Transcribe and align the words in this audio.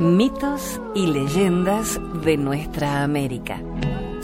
Mitos 0.00 0.80
y 0.94 1.08
leyendas 1.08 2.00
de 2.24 2.38
nuestra 2.38 3.02
América. 3.02 3.60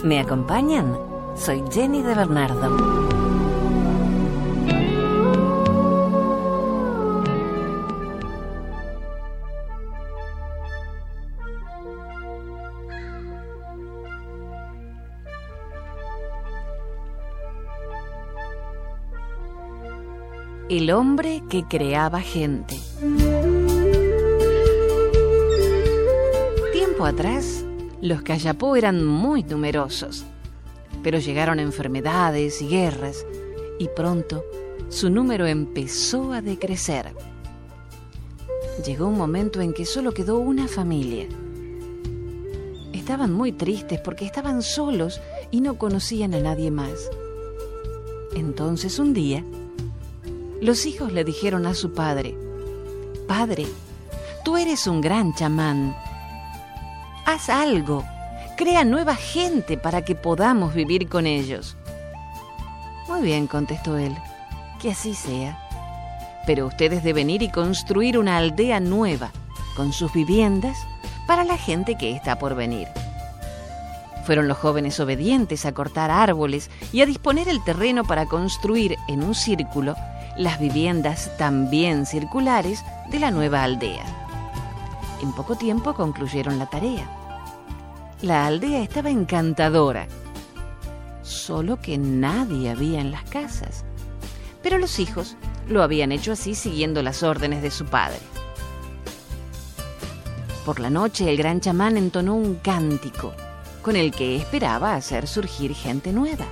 ¿Me 0.03 0.19
acompañan? 0.19 0.97
Soy 1.35 1.63
Jenny 1.71 2.01
de 2.01 2.15
Bernardo. 2.15 3.07
El 20.69 20.89
hombre 20.89 21.43
que 21.47 21.65
creaba 21.65 22.19
gente. 22.21 22.77
Tiempo 26.97 27.15
atrás, 27.15 27.63
los 28.01 28.23
Cayapó 28.23 28.75
eran 28.75 29.05
muy 29.05 29.43
numerosos, 29.43 30.25
pero 31.03 31.19
llegaron 31.19 31.59
enfermedades 31.59 32.59
y 32.59 32.67
guerras, 32.67 33.23
y 33.77 33.87
pronto 33.95 34.43
su 34.89 35.11
número 35.11 35.45
empezó 35.45 36.33
a 36.33 36.41
decrecer. 36.41 37.13
Llegó 38.83 39.05
un 39.05 39.15
momento 39.15 39.61
en 39.61 39.73
que 39.73 39.85
solo 39.85 40.11
quedó 40.11 40.39
una 40.39 40.67
familia. 40.67 41.27
Estaban 42.93 43.31
muy 43.31 43.51
tristes 43.51 43.99
porque 43.99 44.25
estaban 44.25 44.63
solos 44.63 45.21
y 45.51 45.61
no 45.61 45.77
conocían 45.77 46.33
a 46.33 46.39
nadie 46.39 46.71
más. 46.71 47.11
Entonces 48.33 48.97
un 48.97 49.13
día, 49.13 49.43
los 50.61 50.87
hijos 50.87 51.13
le 51.13 51.23
dijeron 51.23 51.67
a 51.67 51.75
su 51.75 51.93
padre, 51.93 52.35
Padre, 53.27 53.67
tú 54.43 54.57
eres 54.57 54.87
un 54.87 54.99
gran 54.99 55.35
chamán. 55.35 55.95
Haz 57.27 57.49
algo, 57.49 58.05
crea 58.55 58.85
nueva 58.85 59.13
gente 59.13 59.77
para 59.77 60.01
que 60.05 60.15
podamos 60.15 60.73
vivir 60.73 61.09
con 61.09 61.27
ellos. 61.27 61.75
Muy 63.09 63.21
bien, 63.21 63.47
contestó 63.47 63.97
él, 63.97 64.15
que 64.81 64.91
así 64.91 65.13
sea. 65.13 65.59
Pero 66.45 66.67
ustedes 66.67 67.03
deben 67.03 67.29
ir 67.29 67.41
y 67.41 67.51
construir 67.51 68.17
una 68.17 68.37
aldea 68.37 68.79
nueva, 68.79 69.31
con 69.75 69.91
sus 69.91 70.13
viviendas, 70.13 70.77
para 71.27 71.43
la 71.43 71.57
gente 71.57 71.97
que 71.97 72.15
está 72.15 72.39
por 72.39 72.55
venir. 72.55 72.87
Fueron 74.23 74.47
los 74.47 74.57
jóvenes 74.57 74.97
obedientes 75.01 75.65
a 75.65 75.73
cortar 75.73 76.09
árboles 76.09 76.71
y 76.93 77.01
a 77.01 77.05
disponer 77.05 77.49
el 77.49 77.61
terreno 77.61 78.05
para 78.05 78.25
construir 78.27 78.95
en 79.09 79.21
un 79.21 79.35
círculo 79.35 79.97
las 80.37 80.61
viviendas 80.61 81.35
también 81.37 82.05
circulares 82.05 82.85
de 83.09 83.19
la 83.19 83.31
nueva 83.31 83.63
aldea. 83.63 84.05
En 85.21 85.31
poco 85.33 85.55
tiempo 85.55 85.93
concluyeron 85.93 86.59
la 86.59 86.67
tarea. 86.67 87.05
La 88.21 88.45
aldea 88.45 88.81
estaba 88.81 89.09
encantadora, 89.09 90.07
solo 91.21 91.79
que 91.79 91.97
nadie 91.97 92.69
había 92.69 92.99
en 92.99 93.11
las 93.11 93.23
casas. 93.29 93.85
Pero 94.63 94.77
los 94.77 94.99
hijos 94.99 95.35
lo 95.67 95.83
habían 95.83 96.11
hecho 96.11 96.31
así 96.31 96.55
siguiendo 96.55 97.03
las 97.03 97.23
órdenes 97.23 97.61
de 97.61 97.71
su 97.71 97.85
padre. 97.85 98.19
Por 100.65 100.79
la 100.79 100.89
noche 100.89 101.29
el 101.29 101.37
gran 101.37 101.61
chamán 101.61 101.97
entonó 101.97 102.35
un 102.35 102.55
cántico 102.55 103.33
con 103.81 103.95
el 103.95 104.11
que 104.11 104.35
esperaba 104.35 104.95
hacer 104.95 105.27
surgir 105.27 105.73
gente 105.73 106.11
nueva 106.11 106.45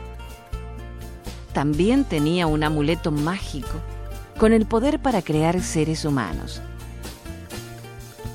también 1.55 2.03
tenía 2.03 2.47
un 2.47 2.65
amuleto 2.65 3.11
mágico 3.11 3.79
con 4.37 4.51
el 4.51 4.65
poder 4.65 4.99
para 4.99 5.21
crear 5.21 5.61
seres 5.61 6.03
humanos. 6.03 6.61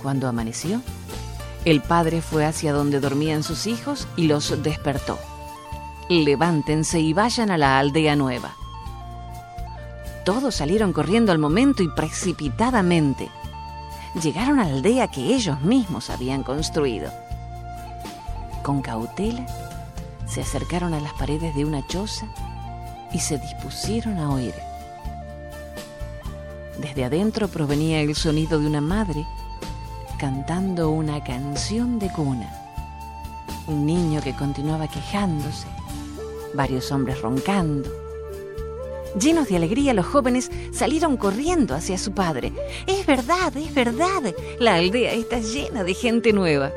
Cuando 0.03 0.27
amaneció, 0.27 0.81
el 1.65 1.83
padre 1.83 2.23
fue 2.23 2.47
hacia 2.47 2.73
donde 2.73 3.01
dormían 3.01 3.43
sus 3.43 3.67
hijos 3.67 4.09
y 4.17 4.27
los 4.27 4.63
despertó. 4.63 5.19
Levántense 6.09 7.01
y 7.01 7.13
vayan 7.13 7.51
a 7.51 7.59
la 7.59 7.79
aldea 7.79 8.17
nueva. 8.17 8.57
Todos 10.25 10.55
salieron 10.55 10.93
corriendo 10.93 11.33
al 11.33 11.39
momento 11.39 11.83
y 11.83 11.89
precipitadamente. 11.89 13.29
Llegaron 14.23 14.59
a 14.59 14.65
la 14.65 14.75
aldea 14.75 15.09
que 15.09 15.35
ellos 15.35 15.61
mismos 15.61 16.11
habían 16.11 16.43
construido. 16.43 17.13
Con 18.63 18.83
cautela, 18.83 19.47
se 20.27 20.41
acercaron 20.41 20.95
a 20.95 21.01
las 21.01 21.13
paredes 21.15 21.55
de 21.55 21.65
una 21.65 21.87
choza 21.87 22.27
y 23.13 23.21
se 23.21 23.39
dispusieron 23.39 24.19
a 24.19 24.31
oír. 24.31 24.55
Desde 26.79 27.05
adentro 27.05 27.49
provenía 27.49 28.01
el 28.01 28.15
sonido 28.15 28.59
de 28.59 28.67
una 28.67 28.81
madre 28.81 29.27
cantando 30.21 30.91
una 30.91 31.25
canción 31.25 31.99
de 31.99 32.11
cuna. 32.13 32.53
Un 33.67 33.87
niño 33.87 34.21
que 34.21 34.37
continuaba 34.37 34.87
quejándose, 34.87 35.67
varios 36.53 36.93
hombres 36.93 37.23
roncando. 37.23 37.89
Llenos 39.19 39.49
de 39.49 39.57
alegría, 39.57 39.95
los 39.95 40.05
jóvenes 40.05 40.51
salieron 40.73 41.17
corriendo 41.17 41.75
hacia 41.75 41.97
su 41.97 42.13
padre. 42.13 42.53
Es 42.87 43.07
verdad, 43.07 43.57
es 43.57 43.73
verdad, 43.73 44.35
la 44.59 44.75
aldea 44.75 45.15
está 45.15 45.39
llena 45.39 45.85
de 45.85 45.95
gente 45.95 46.35
nueva. 46.35 46.71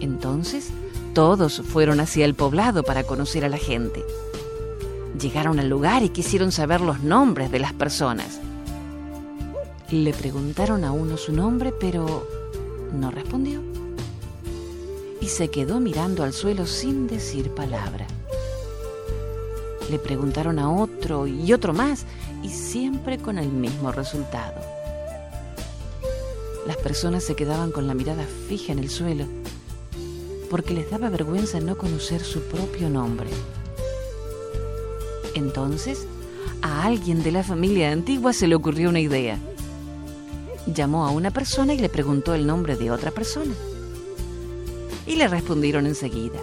Entonces, 0.00 0.70
todos 1.14 1.62
fueron 1.64 2.00
hacia 2.00 2.24
el 2.24 2.34
poblado 2.34 2.82
para 2.82 3.04
conocer 3.04 3.44
a 3.44 3.48
la 3.48 3.58
gente. 3.58 4.04
Llegaron 5.20 5.60
al 5.60 5.68
lugar 5.68 6.02
y 6.02 6.08
quisieron 6.08 6.50
saber 6.50 6.80
los 6.80 7.04
nombres 7.04 7.52
de 7.52 7.60
las 7.60 7.72
personas. 7.74 8.40
Le 9.92 10.12
preguntaron 10.12 10.84
a 10.84 10.92
uno 10.92 11.16
su 11.16 11.32
nombre, 11.32 11.72
pero 11.72 12.24
no 12.92 13.10
respondió. 13.10 13.60
Y 15.20 15.26
se 15.26 15.48
quedó 15.48 15.80
mirando 15.80 16.22
al 16.22 16.32
suelo 16.32 16.64
sin 16.64 17.08
decir 17.08 17.50
palabra. 17.50 18.06
Le 19.90 19.98
preguntaron 19.98 20.60
a 20.60 20.70
otro 20.70 21.26
y 21.26 21.52
otro 21.52 21.72
más, 21.72 22.04
y 22.44 22.50
siempre 22.50 23.18
con 23.18 23.36
el 23.36 23.48
mismo 23.48 23.90
resultado. 23.90 24.60
Las 26.68 26.76
personas 26.76 27.24
se 27.24 27.34
quedaban 27.34 27.72
con 27.72 27.88
la 27.88 27.94
mirada 27.94 28.24
fija 28.48 28.70
en 28.70 28.78
el 28.78 28.90
suelo, 28.90 29.24
porque 30.50 30.72
les 30.72 30.88
daba 30.88 31.08
vergüenza 31.08 31.58
no 31.58 31.76
conocer 31.76 32.20
su 32.20 32.42
propio 32.42 32.88
nombre. 32.88 33.30
Entonces, 35.34 36.06
a 36.62 36.84
alguien 36.84 37.24
de 37.24 37.32
la 37.32 37.42
familia 37.42 37.90
antigua 37.90 38.32
se 38.32 38.46
le 38.46 38.54
ocurrió 38.54 38.88
una 38.88 39.00
idea. 39.00 39.36
Llamó 40.72 41.06
a 41.06 41.10
una 41.10 41.30
persona 41.30 41.74
y 41.74 41.78
le 41.78 41.88
preguntó 41.88 42.34
el 42.34 42.46
nombre 42.46 42.76
de 42.76 42.90
otra 42.90 43.10
persona. 43.10 43.54
Y 45.06 45.16
le 45.16 45.26
respondieron 45.28 45.86
enseguida. 45.86 46.38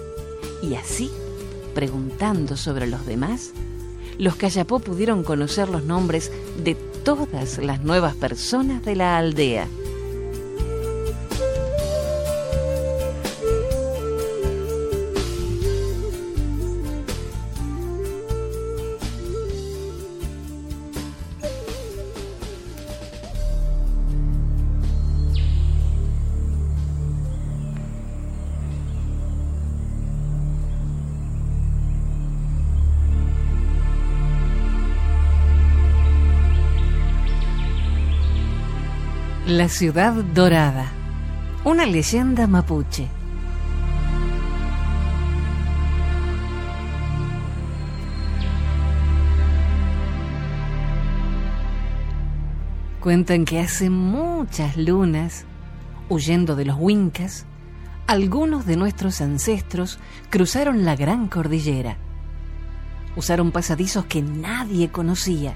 Y 0.62 0.76
así, 0.76 1.12
preguntando 1.74 2.58
sobre 2.58 2.88
los 2.88 3.06
demás, 3.06 3.52
los 4.18 4.36
Cayapó 4.36 4.80
pudieron 4.80 5.24
conocer 5.24 5.70
los 5.70 5.84
nombres 5.84 6.32
de 6.64 6.76
todas 7.04 7.60
las 7.60 7.84
nuevas 7.84 8.16
personas 8.16 8.84
de 8.84 8.96
la 8.96 9.18
aldea. 9.18 9.68
La 39.48 39.70
ciudad 39.70 40.12
dorada. 40.14 40.92
Una 41.64 41.86
leyenda 41.86 42.48
mapuche. 42.48 43.08
Cuentan 53.00 53.46
que 53.46 53.62
hace 53.62 53.90
muchas 53.90 54.76
lunas, 54.76 55.46
huyendo 56.10 56.58
de 56.58 56.66
los 56.66 56.76
Wincas, 56.78 57.46
algunos 58.06 58.66
de 58.66 58.76
nuestros 58.76 59.22
ancestros 59.22 59.98
cruzaron 60.30 60.84
la 60.84 60.98
gran 60.98 61.30
cordillera. 61.30 61.96
Usaron 63.16 63.54
pasadizos 63.54 64.04
que 64.08 64.22
nadie 64.22 64.92
conocía, 64.92 65.54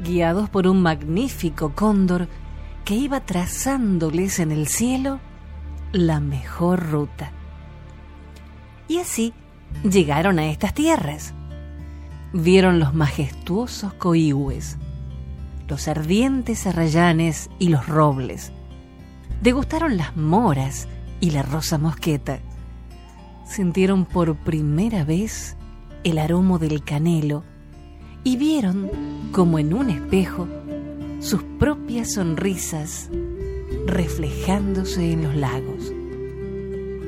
guiados 0.00 0.48
por 0.48 0.68
un 0.68 0.80
magnífico 0.80 1.72
cóndor 1.74 2.28
que 2.90 2.96
iba 2.96 3.20
trazándoles 3.20 4.40
en 4.40 4.50
el 4.50 4.66
cielo 4.66 5.20
la 5.92 6.18
mejor 6.18 6.90
ruta. 6.90 7.30
Y 8.88 8.98
así 8.98 9.32
llegaron 9.88 10.40
a 10.40 10.50
estas 10.50 10.74
tierras. 10.74 11.32
Vieron 12.32 12.80
los 12.80 12.92
majestuosos 12.92 13.92
coihues, 13.94 14.76
los 15.68 15.86
ardientes 15.86 16.66
arrayanes 16.66 17.48
y 17.60 17.68
los 17.68 17.86
robles. 17.86 18.50
degustaron 19.40 19.96
las 19.96 20.16
moras 20.16 20.88
y 21.20 21.30
la 21.30 21.42
rosa 21.42 21.78
mosqueta. 21.78 22.40
Sintieron 23.46 24.04
por 24.04 24.34
primera 24.34 25.04
vez 25.04 25.56
el 26.02 26.18
aroma 26.18 26.58
del 26.58 26.82
canelo 26.82 27.44
y 28.24 28.36
vieron, 28.36 28.90
como 29.30 29.60
en 29.60 29.74
un 29.74 29.90
espejo, 29.90 30.48
sus 31.20 31.42
propias 31.58 32.14
sonrisas 32.14 33.10
reflejándose 33.86 35.12
en 35.12 35.22
los 35.22 35.36
lagos. 35.36 35.92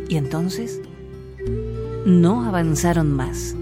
Y 0.09 0.17
entonces 0.17 0.81
no 2.05 2.45
avanzaron 2.45 3.13
más. 3.13 3.57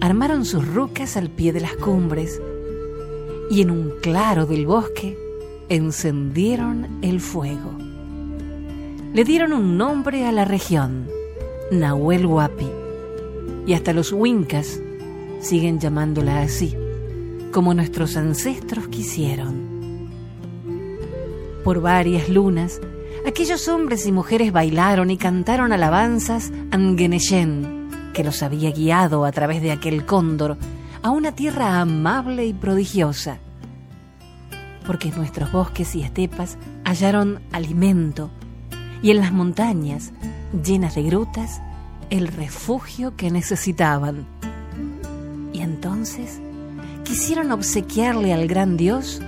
Armaron 0.00 0.44
sus 0.44 0.66
rucas 0.66 1.16
al 1.16 1.30
pie 1.30 1.52
de 1.52 1.60
las 1.60 1.74
cumbres 1.76 2.40
y 3.50 3.62
en 3.62 3.70
un 3.70 3.92
claro 4.00 4.46
del 4.46 4.66
bosque 4.66 5.18
encendieron 5.68 6.98
el 7.02 7.20
fuego. 7.20 7.72
Le 9.12 9.24
dieron 9.24 9.52
un 9.52 9.76
nombre 9.76 10.26
a 10.26 10.32
la 10.32 10.44
región, 10.44 11.08
Nahuel 11.72 12.26
Huapi, 12.26 12.70
y 13.66 13.72
hasta 13.72 13.92
los 13.92 14.12
Wincas 14.12 14.80
siguen 15.40 15.80
llamándola 15.80 16.42
así, 16.42 16.76
como 17.56 17.72
nuestros 17.72 18.18
ancestros 18.18 18.88
quisieron. 18.88 20.10
Por 21.64 21.80
varias 21.80 22.28
lunas, 22.28 22.82
aquellos 23.26 23.66
hombres 23.68 24.04
y 24.04 24.12
mujeres 24.12 24.52
bailaron 24.52 25.10
y 25.10 25.16
cantaron 25.16 25.72
alabanzas 25.72 26.52
a 26.70 26.76
Ngeneshen, 26.76 28.10
que 28.12 28.24
los 28.24 28.42
había 28.42 28.72
guiado 28.72 29.24
a 29.24 29.32
través 29.32 29.62
de 29.62 29.72
aquel 29.72 30.04
cóndor 30.04 30.58
a 31.02 31.08
una 31.08 31.32
tierra 31.32 31.80
amable 31.80 32.44
y 32.44 32.52
prodigiosa. 32.52 33.38
Porque 34.86 35.08
en 35.08 35.16
nuestros 35.16 35.50
bosques 35.50 35.96
y 35.96 36.02
estepas 36.02 36.58
hallaron 36.84 37.40
alimento 37.52 38.30
y 39.00 39.12
en 39.12 39.16
las 39.16 39.32
montañas, 39.32 40.12
llenas 40.62 40.94
de 40.94 41.04
grutas, 41.04 41.62
el 42.10 42.28
refugio 42.28 43.16
que 43.16 43.30
necesitaban. 43.30 44.26
Y 45.54 45.62
entonces 45.62 46.38
quisieron 47.06 47.52
obsequiarle 47.52 48.34
al 48.34 48.48
gran 48.48 48.76
Dios 48.76 49.20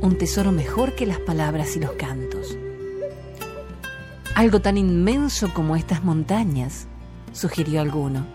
un 0.00 0.18
tesoro 0.18 0.50
mejor 0.50 0.96
que 0.96 1.06
las 1.06 1.20
palabras 1.20 1.76
y 1.76 1.80
los 1.80 1.92
cantos. 1.92 2.58
Algo 4.34 4.60
tan 4.60 4.76
inmenso 4.76 5.54
como 5.54 5.76
estas 5.76 6.02
montañas, 6.02 6.88
sugirió 7.32 7.80
alguno. 7.80 8.26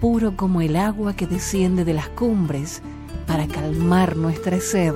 Puro 0.00 0.34
como 0.36 0.62
el 0.62 0.76
agua 0.76 1.14
que 1.14 1.26
desciende 1.26 1.84
de 1.84 1.92
las 1.92 2.08
cumbres 2.08 2.80
para 3.26 3.46
calmar 3.46 4.16
nuestra 4.16 4.58
sed, 4.58 4.94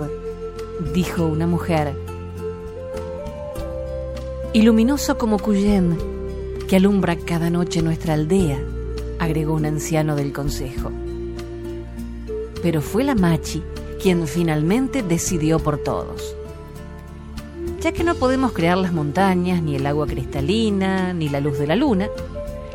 dijo 0.95 1.27
una 1.27 1.47
mujer. 1.47 1.95
Y 4.55 4.62
luminoso 4.62 5.19
como 5.19 5.39
Cuyén, 5.39 5.99
que 6.69 6.77
alumbra 6.77 7.17
cada 7.17 7.51
noche 7.51 7.83
nuestra 7.83 8.15
aldea, 8.15 8.59
agregó 9.19 9.53
un 9.55 9.67
anciano 9.67 10.17
del 10.17 10.33
consejo. 10.33 10.91
Pero 12.62 12.83
fue 12.83 13.05
la 13.05 13.15
Machi 13.15 13.62
quien 14.01 14.27
finalmente 14.27 15.03
decidió 15.03 15.59
por 15.59 15.79
todos. 15.79 16.35
Ya 17.81 17.93
que 17.93 18.05
no 18.05 18.15
podemos 18.15 18.53
crear 18.53 18.79
las 18.79 18.93
montañas, 18.93 19.62
ni 19.62 19.77
el 19.77 19.87
agua 19.87 20.07
cristalina, 20.07 21.12
ni 21.12 21.29
la 21.29 21.41
luz 21.41 21.59
de 21.59 21.67
la 21.67 21.77
luna, 21.77 22.09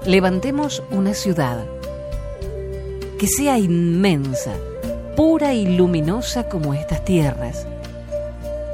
levantemos 0.05 0.83
una 0.91 1.13
ciudad 1.13 1.65
que 3.17 3.27
sea 3.27 3.57
inmensa, 3.57 4.53
pura 5.15 5.53
y 5.53 5.77
luminosa 5.77 6.49
como 6.49 6.73
estas 6.73 7.05
tierras, 7.05 7.65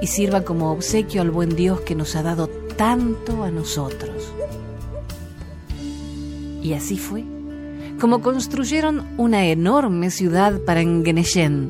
y 0.01 0.07
sirva 0.07 0.41
como 0.41 0.71
obsequio 0.71 1.21
al 1.21 1.31
buen 1.31 1.55
Dios 1.55 1.81
que 1.81 1.95
nos 1.95 2.15
ha 2.15 2.23
dado 2.23 2.47
tanto 2.75 3.43
a 3.43 3.51
nosotros. 3.51 4.31
Y 6.63 6.73
así 6.73 6.97
fue 6.97 7.23
como 8.01 8.23
construyeron 8.23 9.05
una 9.17 9.45
enorme 9.45 10.09
ciudad 10.09 10.59
para 10.65 10.81
Engeneshen. 10.81 11.69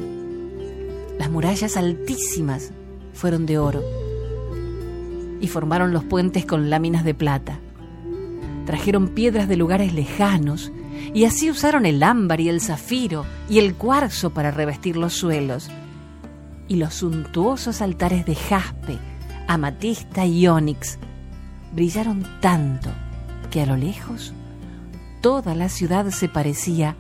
Las 1.20 1.30
murallas 1.30 1.76
altísimas 1.76 2.72
fueron 3.12 3.46
de 3.46 3.58
oro 3.58 3.84
y 5.42 5.50
formaron 5.50 5.92
los 5.92 6.06
puentes 6.06 6.46
con 6.46 6.70
láminas 6.70 7.04
de 7.04 7.14
plata. 7.14 7.60
Trajeron 8.66 9.10
piedras 9.10 9.50
de 9.50 9.58
lugares 9.58 9.94
lejanos 9.94 10.72
y 11.14 11.26
así 11.26 11.52
usaron 11.52 11.86
el 11.86 12.02
ámbar 12.02 12.40
y 12.40 12.48
el 12.48 12.62
zafiro 12.62 13.26
y 13.50 13.60
el 13.60 13.76
cuarzo 13.76 14.30
para 14.30 14.52
revestir 14.52 14.96
los 14.96 15.12
suelos. 15.12 15.70
Y 16.70 16.78
los 16.78 16.94
suntuosos 16.94 17.82
altares 17.82 18.26
de 18.26 18.36
jaspe, 18.36 18.98
amatista 19.50 20.26
y 20.26 20.48
ónix 20.48 20.98
brillaron 21.74 22.26
tanto 22.40 22.90
que 23.50 23.60
a 23.60 23.66
lo 23.66 23.76
lejos 23.76 24.34
toda 25.22 25.54
la 25.54 25.70
ciudad 25.70 26.10
se 26.10 26.28
parecía 26.28 26.96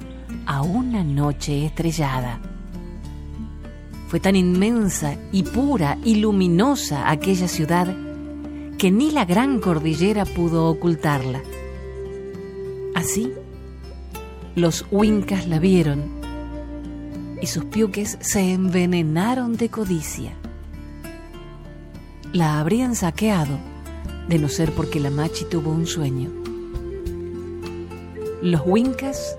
a 0.45 0.61
una 0.61 1.03
noche 1.03 1.65
estrellada. 1.65 2.39
Fue 4.07 4.19
tan 4.19 4.35
inmensa 4.35 5.15
y 5.31 5.43
pura 5.43 5.97
y 6.03 6.15
luminosa 6.15 7.09
aquella 7.09 7.47
ciudad 7.47 7.95
que 8.77 8.91
ni 8.91 9.11
la 9.11 9.25
gran 9.25 9.59
cordillera 9.59 10.25
pudo 10.25 10.67
ocultarla. 10.67 11.41
Así, 12.93 13.31
los 14.55 14.85
huincas 14.91 15.47
la 15.47 15.59
vieron 15.59 16.21
y 17.41 17.47
sus 17.47 17.65
piuques 17.65 18.17
se 18.21 18.53
envenenaron 18.53 19.57
de 19.57 19.69
codicia. 19.69 20.33
La 22.33 22.59
habrían 22.59 22.95
saqueado 22.95 23.57
de 24.29 24.37
no 24.37 24.47
ser 24.47 24.71
porque 24.73 24.99
la 24.99 25.09
machi 25.09 25.45
tuvo 25.45 25.71
un 25.71 25.87
sueño. 25.87 26.40
Los 28.41 28.61
Wincas 28.65 29.37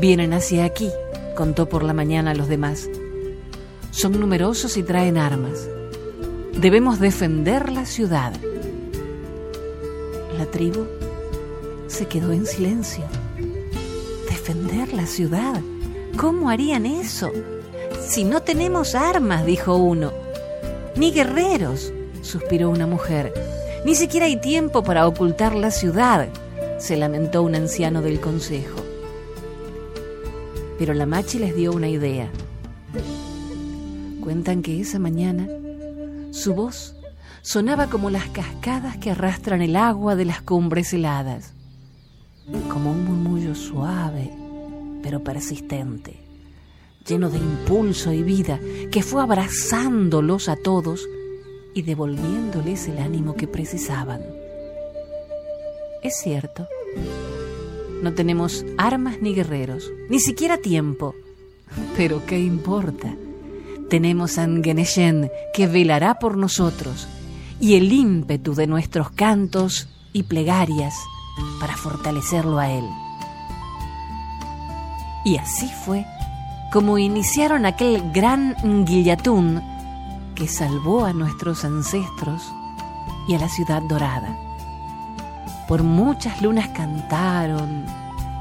vienen 0.00 0.32
hacia 0.32 0.64
aquí, 0.64 0.88
contó 1.34 1.68
por 1.68 1.82
la 1.82 1.92
mañana 1.92 2.30
a 2.30 2.34
los 2.34 2.46
demás. 2.46 2.88
Son 3.90 4.20
numerosos 4.20 4.76
y 4.76 4.84
traen 4.84 5.18
armas. 5.18 5.68
Debemos 6.56 7.00
defender 7.00 7.72
la 7.72 7.86
ciudad. 7.86 8.32
La 10.38 10.46
tribu 10.46 10.86
se 11.88 12.06
quedó 12.06 12.30
en 12.30 12.46
silencio. 12.46 13.02
¿Defender 14.28 14.92
la 14.92 15.06
ciudad? 15.06 15.60
¿Cómo 16.16 16.50
harían 16.50 16.86
eso? 16.86 17.32
Si 18.00 18.22
no 18.22 18.42
tenemos 18.42 18.94
armas, 18.94 19.44
dijo 19.44 19.74
uno. 19.74 20.12
Ni 20.94 21.10
guerreros, 21.10 21.92
suspiró 22.22 22.70
una 22.70 22.86
mujer. 22.86 23.34
Ni 23.84 23.96
siquiera 23.96 24.26
hay 24.26 24.40
tiempo 24.40 24.84
para 24.84 25.08
ocultar 25.08 25.52
la 25.56 25.72
ciudad 25.72 26.28
se 26.80 26.96
lamentó 26.96 27.42
un 27.42 27.54
anciano 27.54 28.00
del 28.02 28.20
consejo. 28.20 28.80
Pero 30.78 30.94
la 30.94 31.06
machi 31.06 31.38
les 31.38 31.54
dio 31.54 31.72
una 31.72 31.88
idea. 31.88 32.30
Cuentan 34.22 34.62
que 34.62 34.80
esa 34.80 34.98
mañana 34.98 35.46
su 36.30 36.54
voz 36.54 36.96
sonaba 37.42 37.88
como 37.88 38.08
las 38.08 38.28
cascadas 38.30 38.96
que 38.96 39.10
arrastran 39.10 39.60
el 39.60 39.76
agua 39.76 40.16
de 40.16 40.24
las 40.24 40.40
cumbres 40.40 40.92
heladas, 40.92 41.52
como 42.72 42.92
un 42.92 43.04
murmullo 43.04 43.54
suave 43.54 44.30
pero 45.02 45.22
persistente, 45.22 46.16
lleno 47.06 47.30
de 47.30 47.38
impulso 47.38 48.12
y 48.12 48.22
vida, 48.22 48.58
que 48.90 49.02
fue 49.02 49.22
abrazándolos 49.22 50.48
a 50.48 50.56
todos 50.56 51.06
y 51.74 51.82
devolviéndoles 51.82 52.88
el 52.88 52.98
ánimo 52.98 53.34
que 53.34 53.46
precisaban. 53.46 54.39
Es 56.02 56.16
cierto. 56.22 56.66
No 58.02 58.14
tenemos 58.14 58.64
armas 58.78 59.16
ni 59.20 59.34
guerreros, 59.34 59.90
ni 60.08 60.18
siquiera 60.18 60.56
tiempo. 60.56 61.14
Pero 61.96 62.24
¿qué 62.24 62.38
importa? 62.40 63.14
Tenemos 63.90 64.38
a 64.38 64.46
Ngeneshen 64.46 65.30
que 65.52 65.66
velará 65.66 66.18
por 66.18 66.38
nosotros 66.38 67.06
y 67.60 67.74
el 67.74 67.92
ímpetu 67.92 68.54
de 68.54 68.66
nuestros 68.66 69.10
cantos 69.10 69.88
y 70.12 70.22
plegarias 70.22 70.94
para 71.60 71.76
fortalecerlo 71.76 72.58
a 72.58 72.70
él. 72.70 72.84
Y 75.24 75.36
así 75.36 75.68
fue 75.84 76.06
como 76.72 76.98
iniciaron 76.98 77.66
aquel 77.66 78.10
gran 78.12 78.54
Nguillatún 78.64 79.60
que 80.34 80.48
salvó 80.48 81.04
a 81.04 81.12
nuestros 81.12 81.64
ancestros 81.64 82.42
y 83.28 83.34
a 83.34 83.38
la 83.38 83.48
ciudad 83.48 83.82
dorada. 83.82 84.49
Por 85.70 85.84
muchas 85.84 86.42
lunas 86.42 86.66
cantaron 86.70 87.84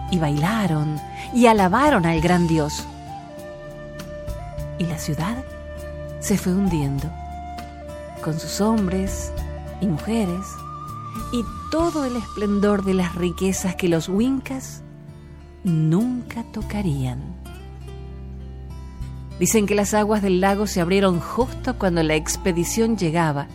y 0.10 0.18
bailaron 0.18 1.00
y 1.32 1.46
alabaron 1.46 2.08
al 2.08 2.22
gran 2.22 2.48
Dios. 2.48 2.84
Y 4.80 4.86
la 4.86 4.98
ciudad 4.98 5.38
se 6.20 6.40
fue 6.40 6.56
hundiendo, 6.56 7.08
con 8.24 8.40
sus 8.40 8.62
hombres 8.62 9.32
y 9.80 9.86
mujeres 9.86 10.44
y 11.32 11.44
todo 11.70 12.04
el 12.04 12.16
esplendor 12.16 12.84
de 12.84 12.96
las 12.96 13.14
riquezas 13.14 13.76
que 13.76 13.90
los 13.90 14.10
Wincas 14.10 14.82
nunca 15.64 16.44
tocarían. 16.52 17.22
Dicen 19.40 19.68
que 19.68 19.76
las 19.76 19.94
aguas 19.94 20.24
del 20.24 20.42
lago 20.42 20.66
se 20.66 20.82
abrieron 20.82 21.20
justo 21.20 21.78
cuando 21.78 22.02
la 22.02 22.16
expedición 22.16 22.98
llegaba 22.98 23.46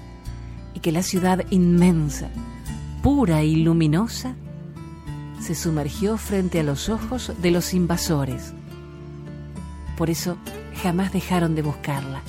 y 0.74 0.78
que 0.78 0.92
la 0.92 1.02
ciudad 1.02 1.44
inmensa, 1.50 2.28
pura 3.04 3.42
y 3.42 3.56
luminosa, 3.56 4.34
se 5.38 5.54
sumergió 5.54 6.16
frente 6.16 6.60
a 6.60 6.62
los 6.62 6.88
ojos 6.88 7.32
de 7.42 7.50
los 7.50 7.74
invasores. 7.74 8.54
Por 9.98 10.08
eso 10.08 10.38
jamás 10.82 11.12
dejaron 11.12 11.54
de 11.54 11.60
buscarla. 11.60 12.22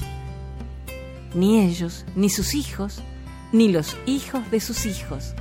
Ni 1.34 1.62
ellos, 1.62 2.04
ni 2.18 2.30
sus 2.30 2.54
hijos, 2.56 3.02
ni 3.54 3.70
los 3.70 3.96
hijos 4.06 4.52
de 4.52 4.60
sus 4.60 4.86
hijos. 4.86 5.34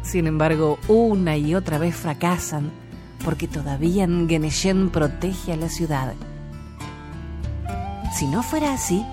Sin 0.00 0.26
embargo, 0.26 0.78
una 0.88 1.36
y 1.36 1.54
otra 1.54 1.76
vez 1.76 1.94
fracasan 1.94 2.70
porque 3.22 3.46
todavía 3.46 4.06
Ngeneshen 4.06 4.88
protege 4.88 5.52
a 5.52 5.56
la 5.56 5.68
ciudad. 5.68 6.14
Si 8.16 8.26
no 8.26 8.42
fuera 8.42 8.72
así, 8.72 9.04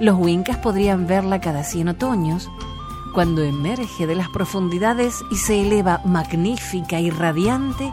los 0.00 0.18
Wincas 0.18 0.56
podrían 0.56 1.06
verla 1.06 1.42
cada 1.42 1.64
cien 1.64 1.88
otoños, 1.88 2.48
cuando 3.12 3.42
emerge 3.42 4.06
de 4.06 4.14
las 4.14 4.28
profundidades 4.28 5.24
y 5.30 5.36
se 5.36 5.60
eleva 5.60 6.00
magnífica 6.04 7.00
y 7.00 7.10
radiante 7.10 7.92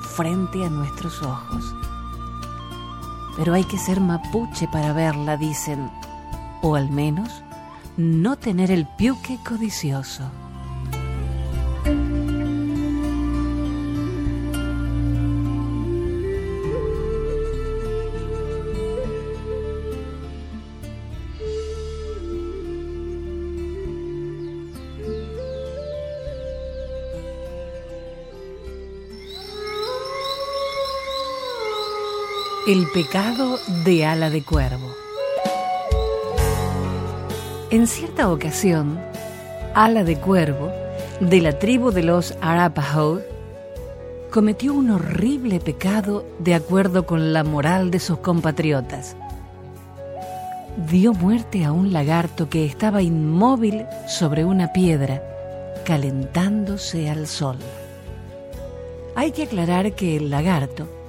frente 0.00 0.64
a 0.64 0.70
nuestros 0.70 1.22
ojos. 1.22 1.74
Pero 3.36 3.54
hay 3.54 3.64
que 3.64 3.78
ser 3.78 4.00
mapuche 4.00 4.68
para 4.68 4.92
verla, 4.92 5.36
dicen, 5.36 5.90
o 6.62 6.74
al 6.74 6.90
menos 6.90 7.42
no 7.96 8.36
tener 8.36 8.70
el 8.70 8.86
piuque 8.86 9.38
codicioso. 9.46 10.24
El 32.70 32.86
pecado 32.86 33.58
de 33.82 34.06
ala 34.06 34.30
de 34.30 34.44
cuervo. 34.44 34.94
En 37.72 37.88
cierta 37.88 38.30
ocasión, 38.30 39.00
ala 39.74 40.04
de 40.04 40.20
cuervo, 40.20 40.70
de 41.18 41.40
la 41.40 41.58
tribu 41.58 41.90
de 41.90 42.04
los 42.04 42.36
Arapaho, 42.40 43.22
cometió 44.30 44.72
un 44.72 44.90
horrible 44.90 45.58
pecado 45.58 46.24
de 46.38 46.54
acuerdo 46.54 47.06
con 47.06 47.32
la 47.32 47.42
moral 47.42 47.90
de 47.90 47.98
sus 47.98 48.18
compatriotas. 48.18 49.16
Dio 50.88 51.12
muerte 51.12 51.64
a 51.64 51.72
un 51.72 51.92
lagarto 51.92 52.48
que 52.48 52.64
estaba 52.64 53.02
inmóvil 53.02 53.84
sobre 54.06 54.44
una 54.44 54.72
piedra, 54.72 55.20
calentándose 55.84 57.10
al 57.10 57.26
sol. 57.26 57.56
Hay 59.16 59.32
que 59.32 59.42
aclarar 59.42 59.90
que 59.96 60.16
el 60.16 60.30
lagarto, 60.30 60.99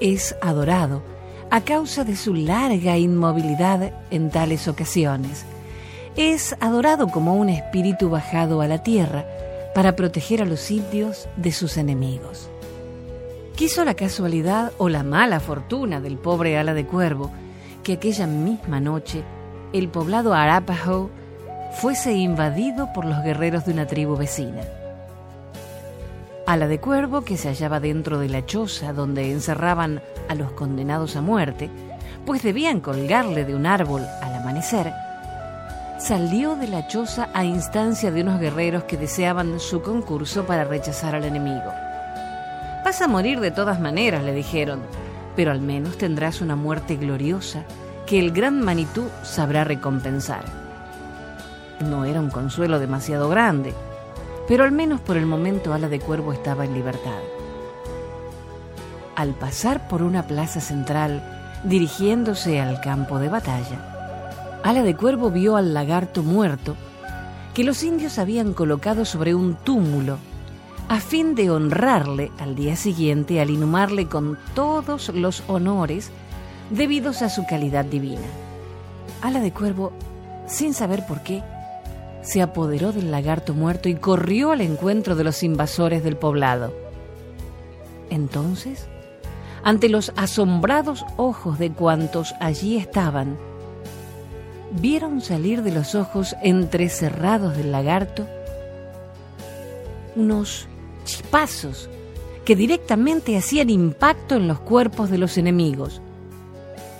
es 0.00 0.34
adorado 0.40 1.02
a 1.50 1.62
causa 1.62 2.04
de 2.04 2.16
su 2.16 2.34
larga 2.34 2.96
inmovilidad 2.96 3.92
en 4.10 4.30
tales 4.30 4.68
ocasiones. 4.68 5.44
Es 6.16 6.56
adorado 6.60 7.08
como 7.08 7.34
un 7.34 7.48
espíritu 7.48 8.08
bajado 8.10 8.60
a 8.60 8.68
la 8.68 8.82
tierra 8.82 9.24
para 9.74 9.96
proteger 9.96 10.42
a 10.42 10.46
los 10.46 10.70
indios 10.70 11.28
de 11.36 11.52
sus 11.52 11.76
enemigos. 11.76 12.48
Quiso 13.56 13.84
la 13.84 13.94
casualidad 13.94 14.72
o 14.78 14.88
la 14.88 15.02
mala 15.02 15.38
fortuna 15.38 16.00
del 16.00 16.16
pobre 16.16 16.56
ala 16.56 16.74
de 16.74 16.86
cuervo 16.86 17.30
que 17.82 17.94
aquella 17.94 18.26
misma 18.26 18.80
noche 18.80 19.22
el 19.72 19.88
poblado 19.88 20.34
Arapaho 20.34 21.10
fuese 21.80 22.14
invadido 22.14 22.92
por 22.92 23.04
los 23.04 23.22
guerreros 23.22 23.66
de 23.66 23.72
una 23.72 23.86
tribu 23.86 24.16
vecina 24.16 24.62
la 26.56 26.68
de 26.68 26.80
cuervo 26.80 27.22
que 27.22 27.36
se 27.36 27.48
hallaba 27.48 27.80
dentro 27.80 28.18
de 28.18 28.28
la 28.28 28.44
choza 28.44 28.92
donde 28.92 29.30
encerraban 29.30 30.02
a 30.28 30.34
los 30.34 30.52
condenados 30.52 31.16
a 31.16 31.20
muerte, 31.20 31.70
pues 32.26 32.42
debían 32.42 32.80
colgarle 32.80 33.44
de 33.44 33.54
un 33.54 33.66
árbol 33.66 34.02
al 34.22 34.34
amanecer, 34.34 34.92
salió 35.98 36.56
de 36.56 36.66
la 36.66 36.86
choza 36.86 37.28
a 37.34 37.44
instancia 37.44 38.10
de 38.10 38.22
unos 38.22 38.40
guerreros 38.40 38.84
que 38.84 38.96
deseaban 38.96 39.60
su 39.60 39.82
concurso 39.82 40.46
para 40.46 40.64
rechazar 40.64 41.14
al 41.14 41.24
enemigo. 41.24 41.72
Vas 42.84 43.02
a 43.02 43.08
morir 43.08 43.40
de 43.40 43.50
todas 43.50 43.80
maneras, 43.80 44.24
le 44.24 44.32
dijeron, 44.32 44.80
pero 45.36 45.52
al 45.52 45.60
menos 45.60 45.98
tendrás 45.98 46.40
una 46.40 46.56
muerte 46.56 46.96
gloriosa 46.96 47.64
que 48.06 48.18
el 48.18 48.32
gran 48.32 48.60
Manitú 48.60 49.08
sabrá 49.22 49.64
recompensar. 49.64 50.44
No 51.80 52.04
era 52.04 52.20
un 52.20 52.30
consuelo 52.30 52.78
demasiado 52.78 53.28
grande, 53.28 53.74
pero 54.50 54.64
al 54.64 54.72
menos 54.72 55.00
por 55.00 55.16
el 55.16 55.26
momento 55.26 55.72
Ala 55.72 55.88
de 55.88 56.00
Cuervo 56.00 56.32
estaba 56.32 56.64
en 56.64 56.74
libertad. 56.74 57.20
Al 59.14 59.32
pasar 59.34 59.86
por 59.86 60.02
una 60.02 60.26
plaza 60.26 60.60
central, 60.60 61.22
dirigiéndose 61.62 62.60
al 62.60 62.80
campo 62.80 63.20
de 63.20 63.28
batalla, 63.28 64.58
Ala 64.64 64.82
de 64.82 64.96
Cuervo 64.96 65.30
vio 65.30 65.54
al 65.54 65.72
lagarto 65.72 66.24
muerto 66.24 66.74
que 67.54 67.62
los 67.62 67.84
indios 67.84 68.18
habían 68.18 68.52
colocado 68.52 69.04
sobre 69.04 69.36
un 69.36 69.54
túmulo 69.54 70.18
a 70.88 70.98
fin 70.98 71.36
de 71.36 71.48
honrarle 71.48 72.32
al 72.40 72.56
día 72.56 72.74
siguiente 72.74 73.40
al 73.40 73.50
inhumarle 73.50 74.08
con 74.08 74.36
todos 74.56 75.10
los 75.10 75.44
honores 75.46 76.10
debidos 76.70 77.22
a 77.22 77.28
su 77.28 77.46
calidad 77.46 77.84
divina. 77.84 78.26
Ala 79.22 79.38
de 79.38 79.52
Cuervo, 79.52 79.92
sin 80.48 80.74
saber 80.74 81.06
por 81.06 81.22
qué, 81.22 81.40
se 82.22 82.42
apoderó 82.42 82.92
del 82.92 83.10
lagarto 83.10 83.54
muerto 83.54 83.88
y 83.88 83.94
corrió 83.94 84.52
al 84.52 84.60
encuentro 84.60 85.16
de 85.16 85.24
los 85.24 85.42
invasores 85.42 86.04
del 86.04 86.16
poblado. 86.16 86.74
Entonces, 88.10 88.88
ante 89.62 89.88
los 89.88 90.12
asombrados 90.16 91.04
ojos 91.16 91.58
de 91.58 91.72
cuantos 91.72 92.34
allí 92.40 92.76
estaban, 92.76 93.38
vieron 94.72 95.20
salir 95.20 95.62
de 95.62 95.72
los 95.72 95.94
ojos 95.94 96.36
entrecerrados 96.42 97.56
del 97.56 97.72
lagarto 97.72 98.26
unos 100.16 100.66
chispazos 101.04 101.88
que 102.44 102.56
directamente 102.56 103.36
hacían 103.36 103.70
impacto 103.70 104.36
en 104.36 104.48
los 104.48 104.60
cuerpos 104.60 105.10
de 105.10 105.18
los 105.18 105.38
enemigos, 105.38 106.00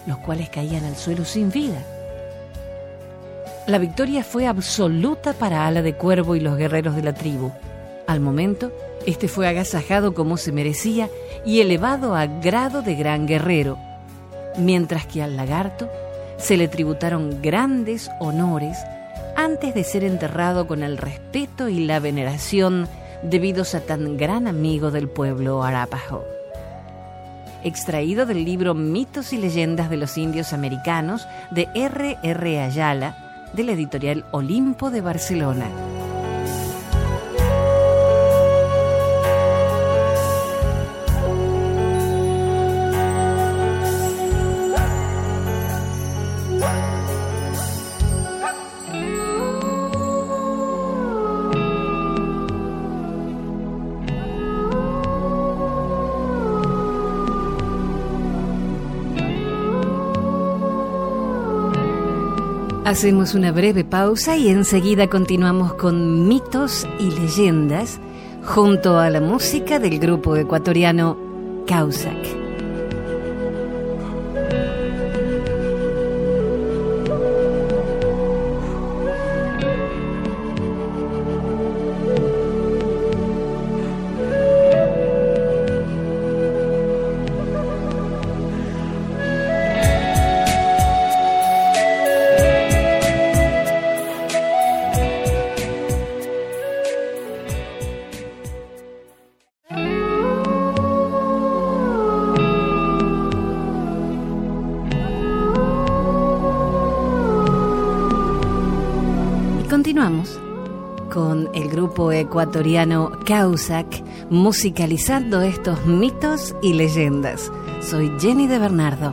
los 0.06 0.18
cuales 0.18 0.48
caían 0.48 0.84
al 0.84 0.96
suelo 0.96 1.24
sin 1.24 1.50
vida. 1.50 1.84
La 3.70 3.78
victoria 3.78 4.24
fue 4.24 4.48
absoluta 4.48 5.32
para 5.32 5.68
Ala 5.68 5.80
de 5.80 5.94
Cuervo 5.94 6.34
y 6.34 6.40
los 6.40 6.56
guerreros 6.56 6.96
de 6.96 7.04
la 7.04 7.12
tribu. 7.12 7.52
Al 8.08 8.18
momento, 8.18 8.72
este 9.06 9.28
fue 9.28 9.46
agasajado 9.46 10.12
como 10.12 10.38
se 10.38 10.50
merecía 10.50 11.08
y 11.46 11.60
elevado 11.60 12.16
a 12.16 12.26
grado 12.26 12.82
de 12.82 12.96
gran 12.96 13.28
guerrero, 13.28 13.78
mientras 14.58 15.06
que 15.06 15.22
al 15.22 15.36
lagarto 15.36 15.88
se 16.36 16.56
le 16.56 16.66
tributaron 16.66 17.40
grandes 17.42 18.10
honores 18.18 18.76
antes 19.36 19.72
de 19.72 19.84
ser 19.84 20.02
enterrado 20.02 20.66
con 20.66 20.82
el 20.82 20.98
respeto 20.98 21.68
y 21.68 21.84
la 21.86 22.00
veneración 22.00 22.88
debidos 23.22 23.76
a 23.76 23.82
tan 23.82 24.16
gran 24.16 24.48
amigo 24.48 24.90
del 24.90 25.08
pueblo 25.08 25.62
Arapaho. 25.62 26.24
Extraído 27.62 28.26
del 28.26 28.44
libro 28.44 28.74
Mitos 28.74 29.32
y 29.32 29.36
Leyendas 29.36 29.90
de 29.90 29.96
los 29.96 30.18
Indios 30.18 30.52
Americanos 30.52 31.28
de 31.52 31.68
R. 31.76 32.18
R. 32.24 32.60
Ayala, 32.60 33.29
de 33.52 33.64
la 33.64 33.73
editorial 33.73 34.25
Olimpo 34.30 34.90
de 34.90 35.00
Barcelona. 35.00 35.66
Hacemos 62.90 63.37
una 63.37 63.52
breve 63.52 63.85
pausa 63.85 64.37
y 64.37 64.49
enseguida 64.49 65.06
continuamos 65.06 65.75
con 65.75 66.26
mitos 66.26 66.88
y 66.99 67.12
leyendas 67.12 68.00
junto 68.44 68.99
a 68.99 69.09
la 69.11 69.20
música 69.20 69.78
del 69.78 70.00
grupo 70.00 70.35
ecuatoriano 70.35 71.16
Causac. 71.68 72.39
Continuamos 109.90 110.38
con 111.12 111.49
el 111.52 111.68
grupo 111.68 112.12
ecuatoriano 112.12 113.11
Causac 113.26 114.04
musicalizando 114.30 115.42
estos 115.42 115.85
mitos 115.85 116.54
y 116.62 116.75
leyendas. 116.75 117.50
Soy 117.82 118.12
Jenny 118.20 118.47
de 118.47 118.61
Bernardo. 118.61 119.12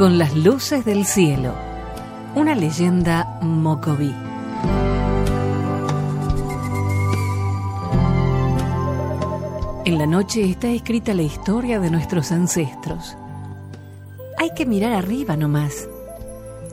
Con 0.00 0.16
las 0.16 0.34
luces 0.34 0.86
del 0.86 1.04
cielo, 1.04 1.52
una 2.34 2.54
leyenda 2.54 3.38
mocoví. 3.42 4.14
En 9.84 9.98
la 9.98 10.06
noche 10.06 10.42
está 10.48 10.68
escrita 10.68 11.12
la 11.12 11.20
historia 11.20 11.80
de 11.80 11.90
nuestros 11.90 12.32
ancestros. 12.32 13.14
Hay 14.38 14.54
que 14.56 14.64
mirar 14.64 14.94
arriba 14.94 15.36
nomás, 15.36 15.86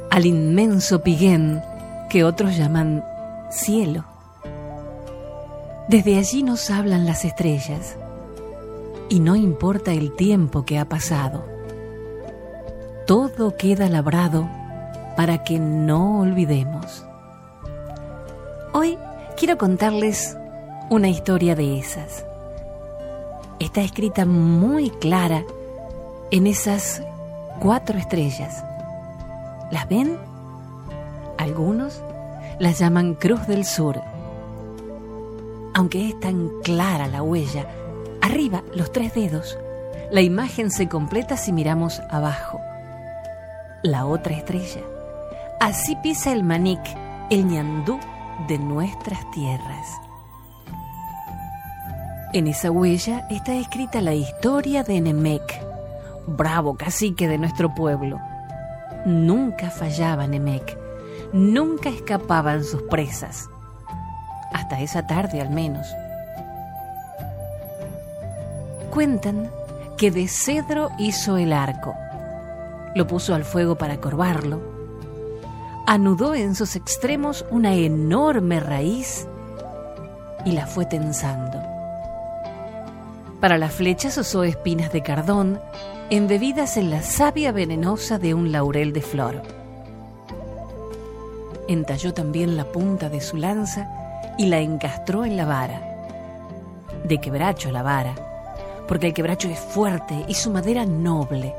al 0.09 0.25
inmenso 0.25 1.03
piguén 1.03 1.61
que 2.09 2.23
otros 2.23 2.55
llaman 2.55 3.03
cielo. 3.51 4.05
Desde 5.89 6.17
allí 6.17 6.43
nos 6.43 6.69
hablan 6.69 7.05
las 7.05 7.25
estrellas 7.25 7.97
y 9.09 9.19
no 9.19 9.35
importa 9.35 9.91
el 9.91 10.15
tiempo 10.15 10.63
que 10.63 10.79
ha 10.79 10.87
pasado 10.87 11.56
todo 13.07 13.55
queda 13.55 13.87
labrado 13.87 14.49
para 15.15 15.45
que 15.45 15.59
no 15.59 16.19
olvidemos. 16.19 17.05
Hoy 18.73 18.99
quiero 19.37 19.57
contarles 19.57 20.37
una 20.89 21.07
historia 21.07 21.55
de 21.55 21.79
esas. 21.79 22.25
Está 23.59 23.81
escrita 23.81 24.25
muy 24.25 24.89
clara 24.89 25.45
en 26.31 26.47
esas 26.47 27.01
cuatro 27.61 27.97
estrellas. 27.97 28.61
¿Las 29.71 29.87
ven? 29.87 30.17
Algunos 31.37 32.03
las 32.59 32.77
llaman 32.77 33.13
Cruz 33.15 33.47
del 33.47 33.63
Sur. 33.63 34.01
Aunque 35.73 36.09
es 36.09 36.19
tan 36.19 36.49
clara 36.61 37.07
la 37.07 37.23
huella, 37.23 37.67
arriba 38.21 38.63
los 38.75 38.91
tres 38.91 39.13
dedos, 39.13 39.57
la 40.11 40.21
imagen 40.21 40.71
se 40.71 40.89
completa 40.89 41.37
si 41.37 41.53
miramos 41.53 42.01
abajo 42.09 42.59
la 43.83 44.05
otra 44.05 44.35
estrella. 44.35 44.81
Así 45.59 45.95
pisa 45.97 46.31
el 46.31 46.43
manic, 46.43 46.81
el 47.29 47.45
ñandú 47.47 47.99
de 48.47 48.57
nuestras 48.57 49.29
tierras. 49.31 49.87
En 52.33 52.47
esa 52.47 52.71
huella 52.71 53.25
está 53.29 53.55
escrita 53.55 54.01
la 54.01 54.13
historia 54.13 54.83
de 54.83 55.01
Nemec, 55.01 55.61
bravo 56.27 56.75
cacique 56.75 57.27
de 57.27 57.37
nuestro 57.37 57.73
pueblo. 57.73 58.19
Nunca 59.05 59.69
fallaba 59.69 60.27
Nemec, 60.27 60.77
nunca 61.33 61.89
escapaban 61.89 62.63
sus 62.63 62.83
presas, 62.83 63.49
hasta 64.53 64.81
esa 64.81 65.07
tarde 65.07 65.41
al 65.41 65.49
menos. 65.49 65.87
Cuentan 68.91 69.49
que 69.97 70.11
de 70.11 70.27
cedro 70.27 70.89
hizo 70.97 71.37
el 71.37 71.53
arco 71.53 71.95
lo 72.97 73.07
puso 73.07 73.35
al 73.35 73.45
fuego 73.45 73.75
para 73.75 74.01
corvarlo, 74.01 74.59
anudó 75.85 76.35
en 76.35 76.55
sus 76.55 76.75
extremos 76.75 77.45
una 77.51 77.75
enorme 77.75 78.59
raíz 78.59 79.27
y 80.43 80.51
la 80.51 80.65
fue 80.65 80.85
tensando. 80.85 81.61
Para 83.39 83.57
las 83.57 83.73
flechas 83.73 84.17
usó 84.17 84.43
espinas 84.43 84.91
de 84.91 85.03
cardón 85.03 85.61
embebidas 86.09 86.75
en 86.77 86.89
la 86.89 87.03
savia 87.03 87.51
venenosa 87.51 88.17
de 88.17 88.33
un 88.33 88.51
laurel 88.51 88.93
de 88.93 89.01
flor. 89.01 89.43
Entalló 91.67 92.13
también 92.13 92.57
la 92.57 92.65
punta 92.65 93.09
de 93.09 93.21
su 93.21 93.37
lanza 93.37 93.87
y 94.37 94.47
la 94.47 94.59
encastró 94.59 95.23
en 95.23 95.37
la 95.37 95.45
vara. 95.45 95.81
De 97.03 97.19
quebracho 97.19 97.71
la 97.71 97.83
vara, 97.83 98.15
porque 98.87 99.07
el 99.07 99.13
quebracho 99.13 99.49
es 99.49 99.59
fuerte 99.59 100.25
y 100.27 100.33
su 100.33 100.49
madera 100.49 100.85
noble 100.85 101.53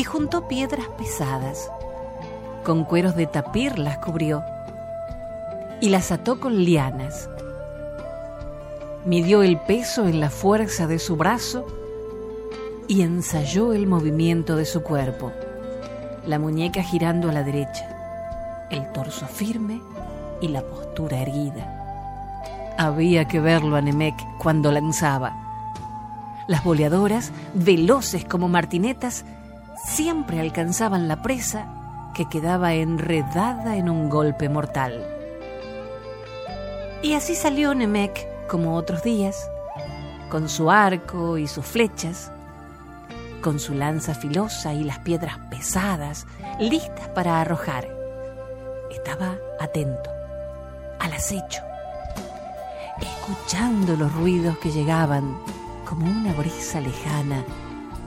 y 0.00 0.04
juntó 0.04 0.48
piedras 0.48 0.86
pesadas. 0.96 1.70
Con 2.64 2.84
cueros 2.84 3.16
de 3.16 3.26
tapir 3.26 3.78
las 3.78 3.98
cubrió 3.98 4.42
y 5.78 5.90
las 5.90 6.10
ató 6.10 6.40
con 6.40 6.64
lianas. 6.64 7.28
Midió 9.04 9.42
el 9.42 9.58
peso 9.58 10.08
en 10.08 10.18
la 10.18 10.30
fuerza 10.30 10.86
de 10.86 10.98
su 10.98 11.16
brazo 11.16 11.66
y 12.88 13.02
ensayó 13.02 13.74
el 13.74 13.86
movimiento 13.86 14.56
de 14.56 14.64
su 14.64 14.82
cuerpo, 14.82 15.32
la 16.26 16.38
muñeca 16.38 16.82
girando 16.82 17.28
a 17.28 17.32
la 17.32 17.42
derecha, 17.42 18.66
el 18.70 18.90
torso 18.92 19.26
firme 19.26 19.82
y 20.40 20.48
la 20.48 20.62
postura 20.62 21.18
erguida. 21.18 22.72
Había 22.78 23.28
que 23.28 23.38
verlo 23.38 23.76
a 23.76 23.82
Nemec 23.82 24.16
cuando 24.38 24.72
lanzaba. 24.72 25.36
Las 26.46 26.64
boleadoras, 26.64 27.32
veloces 27.52 28.24
como 28.24 28.48
martinetas, 28.48 29.26
siempre 29.84 30.40
alcanzaban 30.40 31.08
la 31.08 31.22
presa 31.22 31.66
que 32.14 32.28
quedaba 32.28 32.74
enredada 32.74 33.76
en 33.76 33.88
un 33.88 34.08
golpe 34.08 34.48
mortal. 34.48 35.06
Y 37.02 37.14
así 37.14 37.34
salió 37.34 37.74
Nemec 37.74 38.46
como 38.46 38.76
otros 38.76 39.02
días, 39.02 39.48
con 40.28 40.48
su 40.48 40.70
arco 40.70 41.38
y 41.38 41.46
sus 41.46 41.64
flechas, 41.64 42.30
con 43.42 43.58
su 43.58 43.74
lanza 43.74 44.14
filosa 44.14 44.74
y 44.74 44.84
las 44.84 44.98
piedras 44.98 45.38
pesadas, 45.50 46.26
listas 46.58 47.08
para 47.08 47.40
arrojar. 47.40 47.88
Estaba 48.90 49.36
atento, 49.58 50.10
al 50.98 51.12
acecho, 51.12 51.62
escuchando 53.00 53.96
los 53.96 54.12
ruidos 54.12 54.58
que 54.58 54.70
llegaban 54.70 55.38
como 55.88 56.04
una 56.06 56.34
brisa 56.34 56.80
lejana 56.80 57.44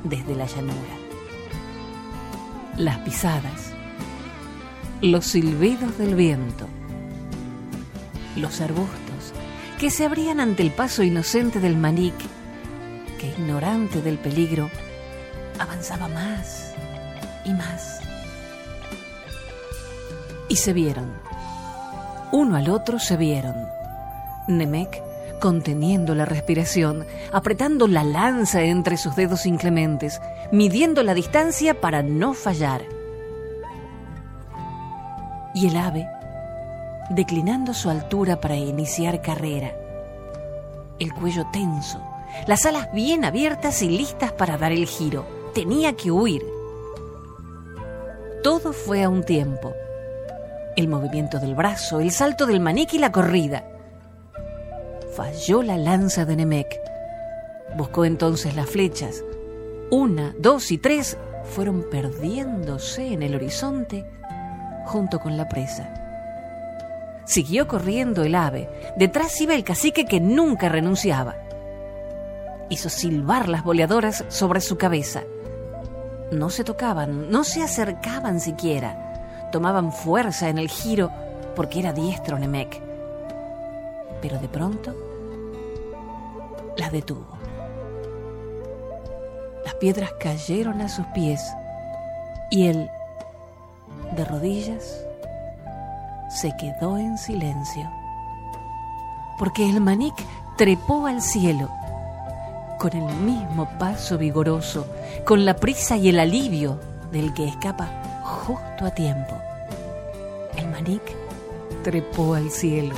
desde 0.04 0.36
la 0.36 0.46
llanura 0.46 1.03
las 2.78 3.00
pisadas, 3.00 3.72
los 5.02 5.26
silbidos 5.26 5.98
del 5.98 6.16
viento, 6.16 6.68
los 8.36 8.62
arbustos 8.62 9.34
que 9.80 9.90
se 9.90 10.06
abrían 10.06 10.40
ante 10.40 10.64
el 10.64 10.72
paso 10.72 11.04
inocente 11.04 11.60
del 11.60 11.78
manic, 11.78 12.16
que 13.20 13.28
ignorante 13.28 14.02
del 14.02 14.18
peligro, 14.18 14.70
avanzaba 15.60 16.08
más 16.08 16.74
y 17.46 17.54
más. 17.54 18.00
Y 20.50 20.56
se 20.56 20.74
vieron, 20.74 21.12
uno 22.32 22.56
al 22.56 22.70
otro 22.70 23.00
se 23.00 23.18
vieron. 23.18 23.56
Nemec 24.48 25.02
conteniendo 25.44 26.16
la 26.16 26.24
respiración, 26.24 27.06
apretando 27.34 27.90
la 27.90 28.06
lanza 28.06 28.62
entre 28.62 28.96
sus 28.96 29.14
dedos 29.18 29.46
inclementes, 29.46 30.22
midiendo 30.54 31.04
la 31.04 31.14
distancia 31.14 31.82
para 31.82 32.02
no 32.02 32.34
fallar. 32.34 32.84
Y 35.54 35.68
el 35.68 35.76
ave, 35.76 36.08
declinando 37.10 37.74
su 37.74 37.90
altura 37.90 38.40
para 38.40 38.56
iniciar 38.56 39.22
carrera, 39.22 39.74
el 40.98 41.14
cuello 41.14 41.46
tenso, 41.52 42.02
las 42.48 42.66
alas 42.66 42.88
bien 42.94 43.26
abiertas 43.26 43.82
y 43.82 43.90
listas 43.90 44.32
para 44.32 44.58
dar 44.58 44.72
el 44.72 44.88
giro. 44.88 45.26
Tenía 45.54 45.92
que 45.92 46.10
huir. 46.10 46.42
Todo 48.44 48.72
fue 48.72 49.04
a 49.04 49.10
un 49.10 49.26
tiempo. 49.26 49.74
El 50.78 50.88
movimiento 50.88 51.38
del 51.40 51.54
brazo, 51.54 52.00
el 52.00 52.12
salto 52.12 52.46
del 52.46 52.62
maniquí 52.62 52.96
y 52.96 53.00
la 53.00 53.12
corrida 53.12 53.73
falló 55.16 55.62
la 55.62 55.78
lanza 55.78 56.26
de 56.26 56.36
Nemec. 56.36 56.80
Buscó 57.76 58.06
entonces 58.06 58.56
las 58.56 58.70
flechas. 58.70 59.24
Una, 59.90 60.34
dos 60.40 60.72
y 60.72 60.78
tres 60.78 61.18
fueron 61.44 61.86
perdiéndose 61.90 63.14
en 63.14 63.22
el 63.22 63.36
horizonte 63.36 64.06
junto 64.86 65.20
con 65.20 65.38
la 65.38 65.48
presa. 65.48 65.94
Siguió 67.26 67.68
corriendo 67.68 68.24
el 68.24 68.36
ave. 68.36 68.70
Detrás 68.98 69.40
iba 69.40 69.54
el 69.54 69.64
cacique 69.64 70.06
que 70.06 70.20
nunca 70.20 70.68
renunciaba. 70.68 71.36
Hizo 72.70 72.90
silbar 72.90 73.50
las 73.50 73.64
boleadoras 73.64 74.26
sobre 74.30 74.62
su 74.62 74.78
cabeza. 74.78 75.24
No 76.32 76.50
se 76.50 76.64
tocaban, 76.64 77.30
no 77.30 77.44
se 77.44 77.62
acercaban 77.62 78.40
siquiera. 78.40 79.50
Tomaban 79.52 79.92
fuerza 79.92 80.50
en 80.50 80.58
el 80.58 80.70
giro 80.70 81.12
porque 81.56 81.80
era 81.80 81.94
diestro 81.94 82.40
Nemec 82.40 82.93
pero 84.24 84.40
de 84.40 84.48
pronto 84.48 84.96
las 86.78 86.94
detuvo. 86.94 87.28
Las 89.66 89.76
piedras 89.76 90.14
cayeron 90.18 90.82
a 90.82 90.88
sus 90.88 91.06
pies 91.08 91.42
Y 92.50 92.68
él, 92.68 92.90
de 94.16 94.24
rodillas, 94.24 95.06
se 96.30 96.56
quedó 96.56 96.98
en 96.98 97.18
silencio, 97.18 97.92
porque 99.38 99.70
el 99.70 99.82
manic 99.82 100.16
trepó 100.58 101.06
al 101.06 101.22
cielo 101.22 101.70
con 102.80 102.94
el 102.94 103.14
mismo 103.18 103.68
paso 103.78 104.18
vigoroso, 104.18 104.88
con 105.26 105.44
la 105.44 105.56
prisa 105.56 105.98
y 105.98 106.10
el 106.10 106.20
alivio 106.20 106.80
del 107.12 107.34
que 107.34 107.46
escapa 107.46 108.22
justo 108.24 108.86
a 108.86 108.92
tiempo. 108.92 109.36
El 110.56 110.70
manic 110.70 111.04
trepó 111.84 112.36
al 112.36 112.50
cielo, 112.52 112.96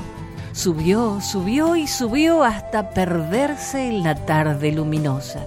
subió, 0.56 1.20
subió 1.20 1.76
y 1.76 1.86
subió 1.86 2.44
hasta 2.44 2.92
perderse 2.92 3.88
en 3.88 4.04
la 4.04 4.16
tarde 4.16 4.72
luminosa. 4.72 5.46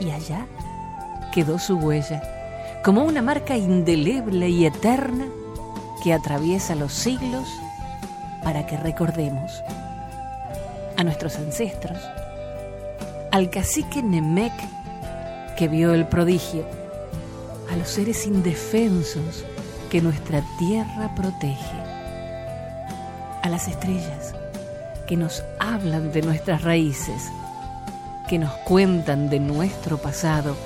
Y 0.00 0.10
allá 0.10 0.46
quedó 1.32 1.58
su 1.58 1.76
huella, 1.76 2.20
como 2.84 3.04
una 3.04 3.22
marca 3.22 3.56
indeleble 3.56 4.48
y 4.48 4.66
eterna 4.66 5.26
que 6.02 6.12
atraviesa 6.12 6.74
los 6.74 6.92
siglos 6.92 7.48
para 8.42 8.66
que 8.66 8.76
recordemos 8.76 9.62
a 10.96 11.04
nuestros 11.04 11.36
ancestros, 11.36 11.98
al 13.30 13.50
cacique 13.50 14.02
Nemec 14.02 14.52
que 15.56 15.68
vio 15.68 15.94
el 15.94 16.08
prodigio, 16.08 16.64
a 17.70 17.76
los 17.76 17.88
seres 17.88 18.26
indefensos 18.26 19.44
que 19.90 20.00
nuestra 20.00 20.42
tierra 20.58 21.14
protege, 21.14 21.89
las 23.60 23.68
estrellas 23.68 24.34
que 25.06 25.18
nos 25.18 25.44
hablan 25.58 26.12
de 26.12 26.22
nuestras 26.22 26.62
raíces, 26.62 27.30
que 28.26 28.38
nos 28.38 28.52
cuentan 28.64 29.28
de 29.28 29.38
nuestro 29.38 29.98
pasado 29.98 30.56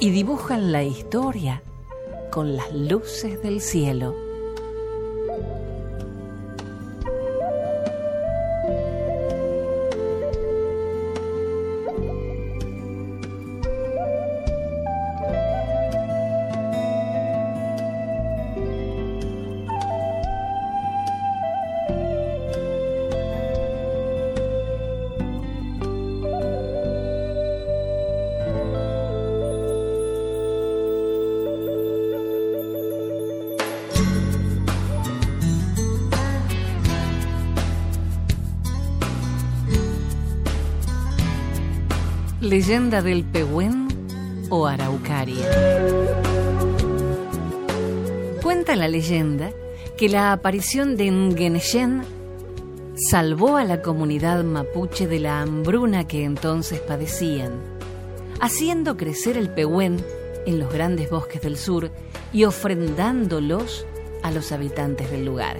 y 0.00 0.10
dibujan 0.10 0.72
la 0.72 0.82
historia 0.82 1.62
con 2.32 2.56
las 2.56 2.72
luces 2.72 3.40
del 3.44 3.60
cielo. 3.60 4.16
Leyenda 42.52 43.00
del 43.00 43.24
Pehuen 43.24 43.88
o 44.50 44.66
Araucaria. 44.66 45.48
Cuenta 48.42 48.76
la 48.76 48.88
leyenda 48.88 49.52
que 49.96 50.10
la 50.10 50.32
aparición 50.34 50.98
de 50.98 51.10
Ngeneshen 51.10 52.02
salvó 52.94 53.56
a 53.56 53.64
la 53.64 53.80
comunidad 53.80 54.44
mapuche 54.44 55.06
de 55.06 55.18
la 55.18 55.40
hambruna 55.40 56.06
que 56.06 56.24
entonces 56.24 56.78
padecían, 56.80 57.52
haciendo 58.38 58.98
crecer 58.98 59.38
el 59.38 59.48
Pehuen 59.48 60.04
en 60.44 60.58
los 60.58 60.70
grandes 60.70 61.08
bosques 61.08 61.40
del 61.40 61.56
sur 61.56 61.90
y 62.34 62.44
ofrendándolos 62.44 63.86
a 64.22 64.30
los 64.30 64.52
habitantes 64.52 65.10
del 65.10 65.24
lugar. 65.24 65.56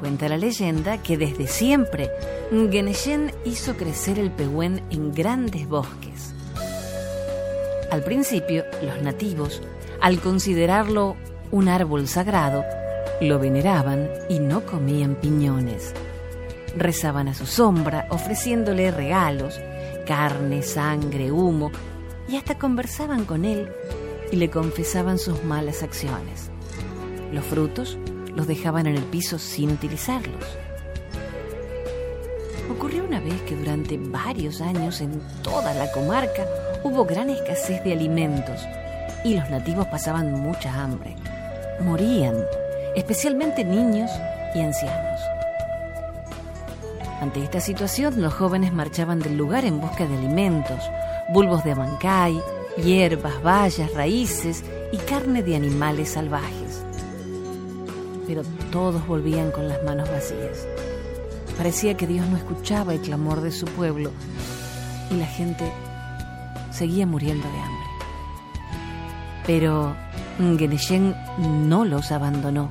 Cuenta 0.00 0.26
la 0.30 0.38
leyenda 0.38 1.02
que 1.02 1.18
desde 1.18 1.48
siempre 1.48 2.08
Geneshen 2.54 3.32
hizo 3.44 3.76
crecer 3.76 4.18
el 4.18 4.30
pehuen 4.30 4.82
en 4.90 5.12
grandes 5.12 5.68
bosques. 5.68 6.34
Al 7.90 8.04
principio, 8.04 8.64
los 8.80 9.02
nativos, 9.02 9.60
al 10.00 10.20
considerarlo 10.20 11.16
un 11.50 11.68
árbol 11.68 12.06
sagrado, 12.06 12.64
lo 13.20 13.40
veneraban 13.40 14.08
y 14.28 14.38
no 14.38 14.64
comían 14.66 15.16
piñones. 15.16 15.94
Rezaban 16.76 17.26
a 17.26 17.34
su 17.34 17.46
sombra, 17.46 18.06
ofreciéndole 18.10 18.92
regalos, 18.92 19.60
carne, 20.06 20.62
sangre, 20.62 21.32
humo, 21.32 21.72
y 22.28 22.36
hasta 22.36 22.56
conversaban 22.56 23.24
con 23.24 23.44
él 23.44 23.68
y 24.30 24.36
le 24.36 24.48
confesaban 24.48 25.18
sus 25.18 25.42
malas 25.42 25.82
acciones. 25.82 26.50
Los 27.32 27.44
frutos 27.44 27.98
los 28.36 28.46
dejaban 28.46 28.86
en 28.86 28.96
el 28.96 29.04
piso 29.04 29.38
sin 29.38 29.72
utilizarlos. 29.72 30.63
Una 33.00 33.20
vez 33.20 33.42
que 33.42 33.54
durante 33.54 33.96
varios 33.96 34.60
años 34.60 35.00
en 35.00 35.20
toda 35.42 35.72
la 35.74 35.90
comarca 35.92 36.46
hubo 36.82 37.04
gran 37.04 37.30
escasez 37.30 37.82
de 37.84 37.92
alimentos 37.92 38.60
y 39.24 39.34
los 39.34 39.48
nativos 39.50 39.86
pasaban 39.86 40.32
mucha 40.32 40.72
hambre. 40.82 41.14
Morían, 41.80 42.36
especialmente 42.96 43.64
niños 43.64 44.10
y 44.54 44.60
ancianos. 44.60 45.20
Ante 47.20 47.42
esta 47.42 47.60
situación, 47.60 48.20
los 48.20 48.34
jóvenes 48.34 48.72
marchaban 48.72 49.20
del 49.20 49.36
lugar 49.36 49.64
en 49.64 49.80
busca 49.80 50.06
de 50.06 50.16
alimentos, 50.16 50.80
bulbos 51.32 51.62
de 51.64 51.72
amancay, 51.72 52.40
hierbas, 52.76 53.42
bayas, 53.42 53.94
raíces 53.94 54.64
y 54.92 54.98
carne 54.98 55.42
de 55.42 55.56
animales 55.56 56.10
salvajes. 56.10 56.84
Pero 58.26 58.42
todos 58.72 59.06
volvían 59.06 59.52
con 59.52 59.68
las 59.68 59.82
manos 59.84 60.10
vacías. 60.10 60.66
Parecía 61.56 61.96
que 61.96 62.06
Dios 62.06 62.26
no 62.28 62.36
escuchaba 62.36 62.94
el 62.94 63.00
clamor 63.00 63.40
de 63.40 63.52
su 63.52 63.66
pueblo 63.66 64.10
y 65.10 65.14
la 65.14 65.26
gente 65.26 65.72
seguía 66.70 67.06
muriendo 67.06 67.46
de 67.48 67.60
hambre. 67.60 67.88
Pero 69.46 69.94
Geneshen 70.38 71.14
no 71.68 71.84
los 71.84 72.10
abandonó. 72.10 72.70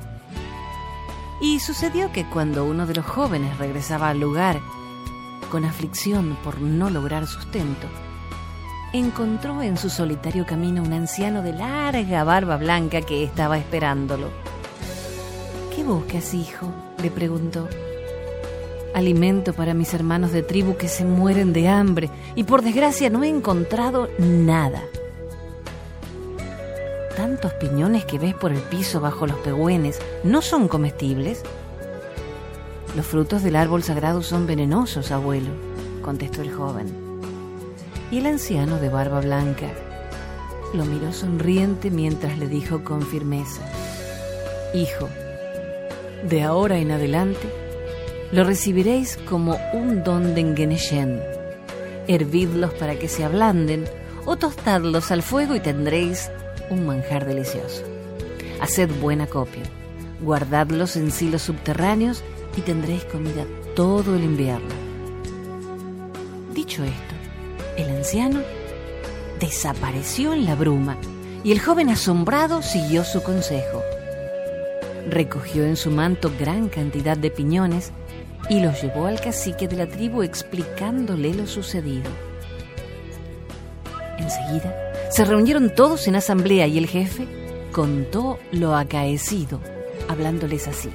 Y 1.40 1.60
sucedió 1.60 2.12
que 2.12 2.24
cuando 2.24 2.64
uno 2.64 2.86
de 2.86 2.94
los 2.94 3.06
jóvenes 3.06 3.56
regresaba 3.58 4.10
al 4.10 4.20
lugar 4.20 4.60
con 5.50 5.64
aflicción 5.64 6.36
por 6.44 6.60
no 6.60 6.90
lograr 6.90 7.26
sustento, 7.26 7.86
encontró 8.92 9.62
en 9.62 9.76
su 9.76 9.90
solitario 9.90 10.46
camino 10.46 10.82
un 10.82 10.92
anciano 10.92 11.42
de 11.42 11.52
larga 11.52 12.22
barba 12.24 12.56
blanca 12.56 13.00
que 13.02 13.24
estaba 13.24 13.58
esperándolo. 13.58 14.30
¿Qué 15.74 15.82
buscas, 15.82 16.34
hijo? 16.34 16.72
le 17.02 17.10
preguntó 17.10 17.68
alimento 18.94 19.52
para 19.52 19.74
mis 19.74 19.92
hermanos 19.92 20.32
de 20.32 20.42
tribu 20.42 20.76
que 20.76 20.88
se 20.88 21.04
mueren 21.04 21.52
de 21.52 21.68
hambre 21.68 22.08
y 22.34 22.44
por 22.44 22.62
desgracia 22.62 23.10
no 23.10 23.24
he 23.24 23.28
encontrado 23.28 24.08
nada. 24.18 24.82
¿Tantos 27.16 27.52
piñones 27.54 28.04
que 28.04 28.18
ves 28.18 28.34
por 28.34 28.52
el 28.52 28.60
piso 28.60 29.00
bajo 29.00 29.26
los 29.26 29.36
pegüenes 29.38 30.00
no 30.22 30.42
son 30.42 30.68
comestibles? 30.68 31.42
Los 32.96 33.06
frutos 33.06 33.42
del 33.42 33.56
árbol 33.56 33.82
sagrado 33.82 34.22
son 34.22 34.46
venenosos, 34.46 35.10
abuelo, 35.10 35.50
contestó 36.02 36.42
el 36.42 36.52
joven. 36.52 36.86
Y 38.10 38.18
el 38.18 38.26
anciano 38.26 38.78
de 38.78 38.88
barba 38.88 39.20
blanca 39.20 39.68
lo 40.72 40.84
miró 40.84 41.12
sonriente 41.12 41.90
mientras 41.90 42.38
le 42.38 42.48
dijo 42.48 42.84
con 42.84 43.02
firmeza, 43.02 43.62
Hijo, 44.74 45.08
de 46.28 46.42
ahora 46.42 46.78
en 46.78 46.90
adelante, 46.90 47.48
lo 48.34 48.42
recibiréis 48.42 49.16
como 49.28 49.56
un 49.72 50.02
don 50.02 50.34
de 50.34 50.40
Engeneshen. 50.40 51.22
Hervidlos 52.08 52.74
para 52.74 52.98
que 52.98 53.06
se 53.06 53.22
ablanden 53.22 53.84
o 54.26 54.34
tostadlos 54.34 55.12
al 55.12 55.22
fuego 55.22 55.54
y 55.54 55.60
tendréis 55.60 56.32
un 56.68 56.84
manjar 56.84 57.26
delicioso. 57.26 57.84
Haced 58.60 58.90
buena 59.00 59.28
copia, 59.28 59.62
guardadlos 60.20 60.96
en 60.96 61.12
silos 61.12 61.42
subterráneos 61.42 62.24
y 62.56 62.62
tendréis 62.62 63.04
comida 63.04 63.44
todo 63.76 64.16
el 64.16 64.24
invierno. 64.24 64.74
Dicho 66.52 66.82
esto, 66.82 67.14
el 67.76 67.88
anciano 67.96 68.40
desapareció 69.38 70.32
en 70.34 70.44
la 70.44 70.56
bruma 70.56 70.96
y 71.44 71.52
el 71.52 71.60
joven 71.60 71.88
asombrado 71.88 72.62
siguió 72.62 73.04
su 73.04 73.22
consejo. 73.22 73.80
Recogió 75.08 75.64
en 75.64 75.76
su 75.76 75.92
manto 75.92 76.32
gran 76.36 76.68
cantidad 76.68 77.16
de 77.16 77.30
piñones 77.30 77.92
y 78.48 78.60
los 78.60 78.82
llevó 78.82 79.06
al 79.06 79.20
cacique 79.20 79.68
de 79.68 79.76
la 79.76 79.86
tribu 79.86 80.22
explicándole 80.22 81.34
lo 81.34 81.46
sucedido. 81.46 82.10
Enseguida 84.18 84.74
se 85.10 85.24
reunieron 85.24 85.74
todos 85.74 86.08
en 86.08 86.16
asamblea 86.16 86.66
y 86.66 86.78
el 86.78 86.86
jefe 86.86 87.26
contó 87.72 88.38
lo 88.52 88.74
acaecido, 88.76 89.60
hablándoles 90.08 90.68
así. 90.68 90.90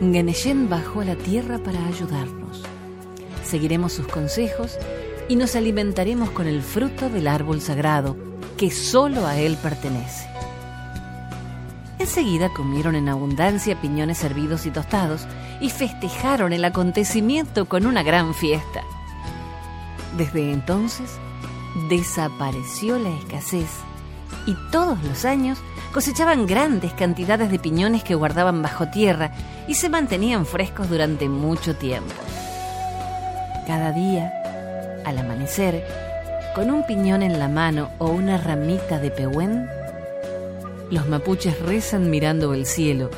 Geneshen 0.00 0.68
bajó 0.68 1.02
a 1.02 1.04
la 1.04 1.16
tierra 1.16 1.58
para 1.58 1.84
ayudarnos. 1.86 2.62
Seguiremos 3.44 3.92
sus 3.92 4.08
consejos 4.08 4.78
y 5.28 5.36
nos 5.36 5.54
alimentaremos 5.54 6.30
con 6.30 6.46
el 6.46 6.62
fruto 6.62 7.08
del 7.08 7.28
árbol 7.28 7.60
sagrado 7.60 8.16
que 8.56 8.70
solo 8.70 9.26
a 9.26 9.38
él 9.38 9.56
pertenece. 9.62 10.26
Enseguida 11.98 12.48
comieron 12.52 12.96
en 12.96 13.08
abundancia 13.08 13.80
piñones 13.80 14.24
hervidos 14.24 14.66
y 14.66 14.70
tostados 14.70 15.26
y 15.62 15.70
festejaron 15.70 16.52
el 16.52 16.64
acontecimiento 16.64 17.66
con 17.66 17.86
una 17.86 18.02
gran 18.02 18.34
fiesta. 18.34 18.82
Desde 20.18 20.52
entonces 20.52 21.08
desapareció 21.88 22.98
la 22.98 23.10
escasez 23.10 23.70
y 24.44 24.56
todos 24.72 25.02
los 25.04 25.24
años 25.24 25.58
cosechaban 25.94 26.46
grandes 26.46 26.92
cantidades 26.94 27.48
de 27.50 27.60
piñones 27.60 28.02
que 28.02 28.16
guardaban 28.16 28.60
bajo 28.60 28.88
tierra 28.88 29.30
y 29.68 29.76
se 29.76 29.88
mantenían 29.88 30.46
frescos 30.46 30.90
durante 30.90 31.28
mucho 31.28 31.76
tiempo. 31.76 32.12
Cada 33.64 33.92
día, 33.92 34.32
al 35.06 35.16
amanecer, 35.16 35.86
con 36.56 36.72
un 36.72 36.84
piñón 36.86 37.22
en 37.22 37.38
la 37.38 37.48
mano 37.48 37.90
o 37.98 38.10
una 38.10 38.36
ramita 38.36 38.98
de 38.98 39.12
pehuen, 39.12 39.68
los 40.90 41.06
mapuches 41.06 41.58
rezan 41.60 42.10
mirando 42.10 42.52
el 42.52 42.66
cielo 42.66 43.10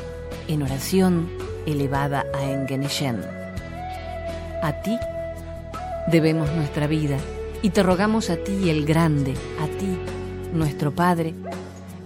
en 0.47 0.61
oración 0.61 1.44
elevada 1.65 2.25
a 2.33 2.43
Engeneshen. 2.43 3.21
A 4.61 4.81
ti 4.81 4.97
debemos 6.07 6.51
nuestra 6.51 6.87
vida 6.87 7.17
y 7.61 7.71
te 7.71 7.83
rogamos 7.83 8.29
a 8.29 8.37
ti 8.37 8.69
el 8.69 8.85
grande, 8.85 9.33
a 9.61 9.67
ti, 9.79 9.97
nuestro 10.53 10.93
Padre, 10.93 11.33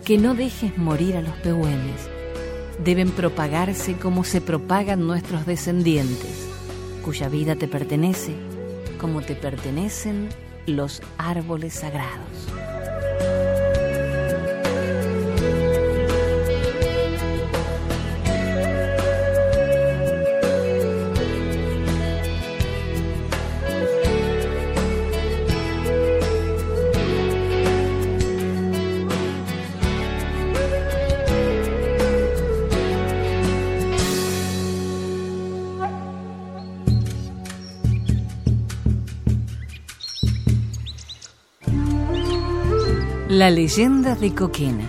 que 0.05 0.17
no 0.17 0.33
dejes 0.33 0.77
morir 0.77 1.17
a 1.17 1.21
los 1.21 1.35
pehuenes. 1.37 2.09
Deben 2.83 3.11
propagarse 3.11 3.93
como 3.93 4.23
se 4.23 4.41
propagan 4.41 5.05
nuestros 5.05 5.45
descendientes, 5.45 6.47
cuya 7.03 7.27
vida 7.29 7.55
te 7.55 7.67
pertenece, 7.67 8.33
como 8.99 9.21
te 9.21 9.35
pertenecen 9.35 10.29
los 10.65 11.01
árboles 11.17 11.73
sagrados. 11.73 12.58
La 43.39 43.49
leyenda 43.49 44.15
de 44.15 44.35
Coquena. 44.35 44.83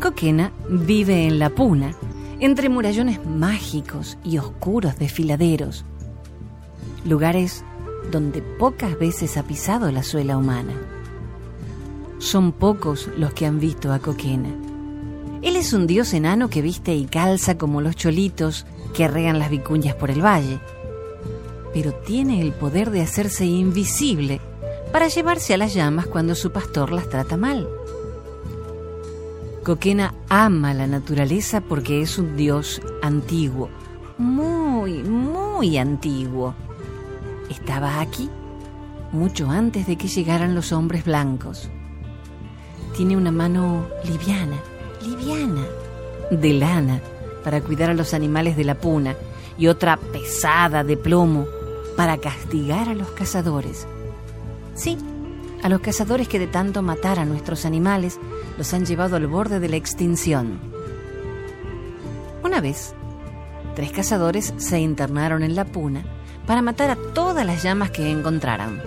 Coquena 0.00 0.52
vive 0.70 1.26
en 1.26 1.40
la 1.40 1.50
Puna, 1.50 1.96
entre 2.38 2.68
murallones 2.68 3.26
mágicos 3.26 4.18
y 4.22 4.38
oscuros 4.38 4.96
desfiladeros, 4.96 5.84
lugares 7.04 7.64
donde 8.12 8.40
pocas 8.40 8.96
veces 8.96 9.36
ha 9.36 9.42
pisado 9.42 9.90
la 9.90 10.04
suela 10.04 10.38
humana. 10.38 10.74
Son 12.18 12.52
pocos 12.52 13.10
los 13.18 13.32
que 13.32 13.46
han 13.46 13.58
visto 13.58 13.92
a 13.92 13.98
Coquena. 13.98 14.50
Él 15.42 15.56
es 15.56 15.72
un 15.72 15.88
dios 15.88 16.14
enano 16.14 16.50
que 16.50 16.62
viste 16.62 16.94
y 16.94 17.06
calza 17.06 17.58
como 17.58 17.80
los 17.80 17.96
cholitos 17.96 18.64
que 18.94 19.06
arregan 19.06 19.40
las 19.40 19.50
vicuñas 19.50 19.96
por 19.96 20.12
el 20.12 20.24
valle, 20.24 20.60
pero 21.72 21.92
tiene 21.92 22.40
el 22.40 22.52
poder 22.52 22.92
de 22.92 23.02
hacerse 23.02 23.44
invisible 23.44 24.40
para 24.94 25.08
llevarse 25.08 25.52
a 25.52 25.56
las 25.56 25.74
llamas 25.74 26.06
cuando 26.06 26.36
su 26.36 26.52
pastor 26.52 26.92
las 26.92 27.08
trata 27.08 27.36
mal. 27.36 27.68
Coquena 29.64 30.14
ama 30.28 30.72
la 30.72 30.86
naturaleza 30.86 31.60
porque 31.60 32.00
es 32.00 32.16
un 32.16 32.36
dios 32.36 32.80
antiguo, 33.02 33.70
muy, 34.18 35.02
muy 35.02 35.78
antiguo. 35.78 36.54
Estaba 37.50 38.00
aquí 38.00 38.30
mucho 39.10 39.50
antes 39.50 39.88
de 39.88 39.96
que 39.96 40.06
llegaran 40.06 40.54
los 40.54 40.70
hombres 40.70 41.04
blancos. 41.04 41.68
Tiene 42.96 43.16
una 43.16 43.32
mano 43.32 43.88
liviana, 44.04 44.60
liviana, 45.04 45.66
de 46.30 46.52
lana, 46.52 47.00
para 47.42 47.60
cuidar 47.62 47.90
a 47.90 47.94
los 47.94 48.14
animales 48.14 48.56
de 48.56 48.62
la 48.62 48.76
puna, 48.76 49.16
y 49.58 49.66
otra 49.66 49.96
pesada 49.96 50.84
de 50.84 50.96
plomo 50.96 51.48
para 51.96 52.18
castigar 52.18 52.88
a 52.88 52.94
los 52.94 53.10
cazadores. 53.10 53.88
Sí, 54.74 54.98
a 55.62 55.68
los 55.68 55.80
cazadores 55.80 56.28
que 56.28 56.38
de 56.38 56.46
tanto 56.46 56.82
matar 56.82 57.18
a 57.18 57.24
nuestros 57.24 57.64
animales 57.64 58.18
los 58.58 58.74
han 58.74 58.84
llevado 58.84 59.16
al 59.16 59.26
borde 59.26 59.60
de 59.60 59.68
la 59.68 59.76
extinción. 59.76 60.58
Una 62.42 62.60
vez, 62.60 62.94
tres 63.74 63.92
cazadores 63.92 64.52
se 64.58 64.80
internaron 64.80 65.42
en 65.42 65.54
la 65.54 65.64
puna 65.64 66.04
para 66.46 66.60
matar 66.60 66.90
a 66.90 66.96
todas 67.14 67.46
las 67.46 67.62
llamas 67.62 67.90
que 67.90 68.10
encontraran. 68.10 68.82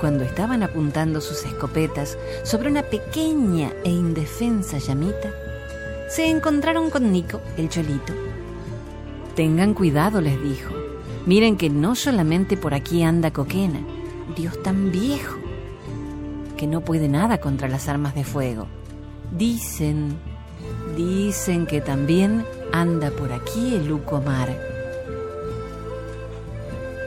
Cuando 0.00 0.24
estaban 0.24 0.62
apuntando 0.62 1.20
sus 1.20 1.44
escopetas 1.44 2.18
sobre 2.42 2.68
una 2.68 2.82
pequeña 2.82 3.72
e 3.84 3.90
indefensa 3.90 4.78
llamita, 4.78 5.30
se 6.08 6.28
encontraron 6.28 6.90
con 6.90 7.12
Nico, 7.12 7.40
el 7.56 7.68
cholito. 7.68 8.12
Tengan 9.34 9.74
cuidado, 9.74 10.20
les 10.20 10.42
dijo. 10.42 10.74
Miren 11.24 11.56
que 11.56 11.70
no 11.70 11.94
solamente 11.94 12.56
por 12.56 12.74
aquí 12.74 13.02
anda 13.02 13.32
Coquena, 13.32 13.80
Dios 14.36 14.62
tan 14.62 14.92
viejo 14.92 15.38
que 16.56 16.66
no 16.66 16.82
puede 16.82 17.08
nada 17.08 17.38
contra 17.38 17.68
las 17.68 17.88
armas 17.88 18.14
de 18.14 18.24
fuego. 18.24 18.66
Dicen, 19.36 20.16
dicen 20.96 21.66
que 21.66 21.80
también 21.80 22.44
anda 22.72 23.10
por 23.10 23.32
aquí 23.32 23.74
el 23.74 23.88
Lucomar. 23.88 24.56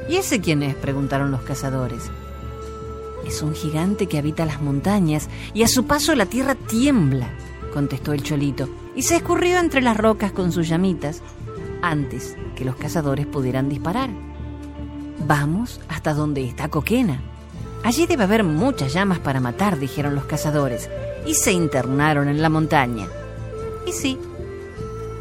¿Y 0.10 0.16
ese 0.16 0.42
quién 0.42 0.64
es? 0.64 0.76
preguntaron 0.76 1.32
los 1.32 1.42
cazadores. 1.42 2.10
Es 3.26 3.44
un 3.44 3.54
gigante 3.54 4.08
que 4.08 4.18
habita 4.18 4.46
las 4.46 4.62
montañas 4.62 5.30
y 5.54 5.62
a 5.64 5.68
su 5.68 5.86
paso 5.86 6.16
la 6.16 6.26
tierra 6.26 6.56
tiembla, 6.56 7.30
contestó 7.74 8.14
el 8.14 8.24
cholito, 8.24 8.68
y 8.96 9.04
se 9.04 9.18
escurrió 9.18 9.60
entre 9.60 9.82
las 9.82 9.98
rocas 9.98 10.32
con 10.32 10.52
sus 10.52 10.68
llamitas 10.68 11.22
antes 11.84 12.36
que 12.56 12.66
los 12.66 12.76
cazadores 12.76 13.28
pudieran 13.28 13.70
disparar. 13.70 14.29
Vamos 15.30 15.80
hasta 15.90 16.16
donde 16.16 16.44
está 16.44 16.70
Coquena. 16.70 17.22
Allí 17.84 18.08
debe 18.08 18.24
haber 18.24 18.44
muchas 18.44 18.94
llamas 18.94 19.20
para 19.20 19.40
matar, 19.40 19.78
dijeron 19.78 20.16
los 20.16 20.26
cazadores, 20.26 20.90
y 21.24 21.36
se 21.36 21.52
internaron 21.52 22.28
en 22.30 22.42
la 22.42 22.50
montaña. 22.50 23.08
Y 23.86 23.92
sí, 23.92 24.18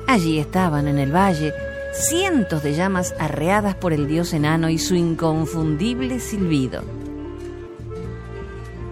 allí 0.06 0.38
estaban 0.38 0.88
en 0.88 0.98
el 0.98 1.14
valle 1.14 1.52
cientos 1.92 2.62
de 2.62 2.74
llamas 2.74 3.14
arreadas 3.18 3.74
por 3.74 3.92
el 3.92 4.08
dios 4.08 4.32
enano 4.32 4.70
y 4.70 4.78
su 4.78 4.94
inconfundible 4.94 6.20
silbido. 6.20 6.84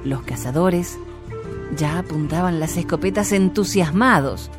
Los 0.05 0.21
cazadores 0.21 0.99
ya 1.79 1.99
apuntaban 1.99 2.61
las 2.61 2.77
escopetas 2.77 3.33
entusiasmados, 3.33 4.51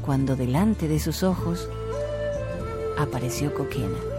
cuando 0.00 0.34
delante 0.34 0.88
de 0.88 0.98
sus 0.98 1.22
ojos 1.22 1.68
apareció 2.96 3.52
Coquena 3.52 4.13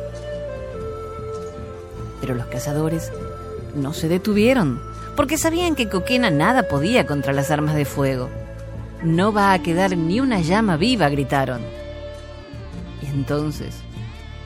pero 2.20 2.36
los 2.36 2.48
cazadores 2.48 3.12
no 3.76 3.94
se 3.94 4.08
detuvieron, 4.08 4.82
porque 5.16 5.38
sabían 5.38 5.76
que 5.76 5.90
Coquena 5.90 6.30
nada 6.30 6.68
podía 6.68 7.06
contra 7.06 7.34
las 7.34 7.52
armas 7.52 7.76
de 7.76 7.86
fuego. 7.86 8.30
No 9.04 9.32
va 9.32 9.54
a 9.54 9.62
quedar 9.62 9.98
ni 9.98 10.20
una 10.20 10.42
llama 10.42 10.78
viva, 10.78 11.10
gritaron. 11.10 11.62
Y 13.02 13.08
entonces 13.08 13.76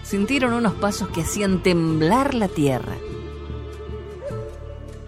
sintieron 0.03 0.53
unos 0.53 0.73
pasos 0.73 1.09
que 1.09 1.21
hacían 1.21 1.61
temblar 1.61 2.33
la 2.33 2.47
tierra. 2.47 2.95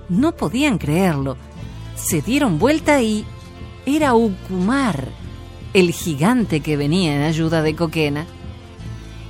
No 0.09 0.33
podían 0.33 0.77
creerlo. 0.77 1.37
Se 1.95 2.21
dieron 2.21 2.59
vuelta 2.59 3.01
y 3.01 3.25
era 3.85 4.13
Ucumar, 4.13 5.07
el 5.73 5.91
gigante 5.91 6.59
que 6.59 6.77
venía 6.77 7.15
en 7.15 7.23
ayuda 7.23 7.61
de 7.61 7.75
Coquena. 7.75 8.25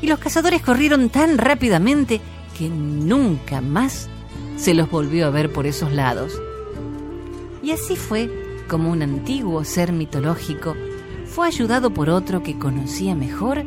Y 0.02 0.08
los 0.08 0.20
cazadores 0.20 0.62
corrieron 0.62 1.10
tan 1.10 1.38
rápidamente 1.38 2.20
que 2.62 2.70
nunca 2.70 3.60
más 3.60 4.08
se 4.56 4.76
los 4.76 4.88
volvió 4.92 5.26
a 5.26 5.32
ver 5.32 5.52
por 5.52 5.66
esos 5.66 5.92
lados. 5.92 6.40
Y 7.64 7.72
así 7.72 7.96
fue 7.96 8.30
como 8.68 8.92
un 8.92 9.02
antiguo 9.02 9.64
ser 9.64 9.92
mitológico 9.92 10.76
fue 11.26 11.48
ayudado 11.48 11.90
por 11.90 12.12
otro 12.12 12.44
que 12.44 12.60
conocía 12.60 13.16
mejor 13.16 13.64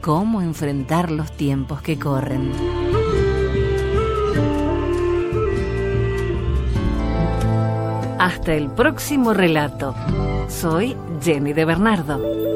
cómo 0.00 0.40
enfrentar 0.40 1.10
los 1.10 1.32
tiempos 1.32 1.82
que 1.82 1.98
corren. 1.98 2.50
Hasta 8.18 8.54
el 8.54 8.70
próximo 8.70 9.34
relato. 9.34 9.94
Soy 10.48 10.96
Jenny 11.20 11.52
de 11.52 11.64
Bernardo. 11.66 12.53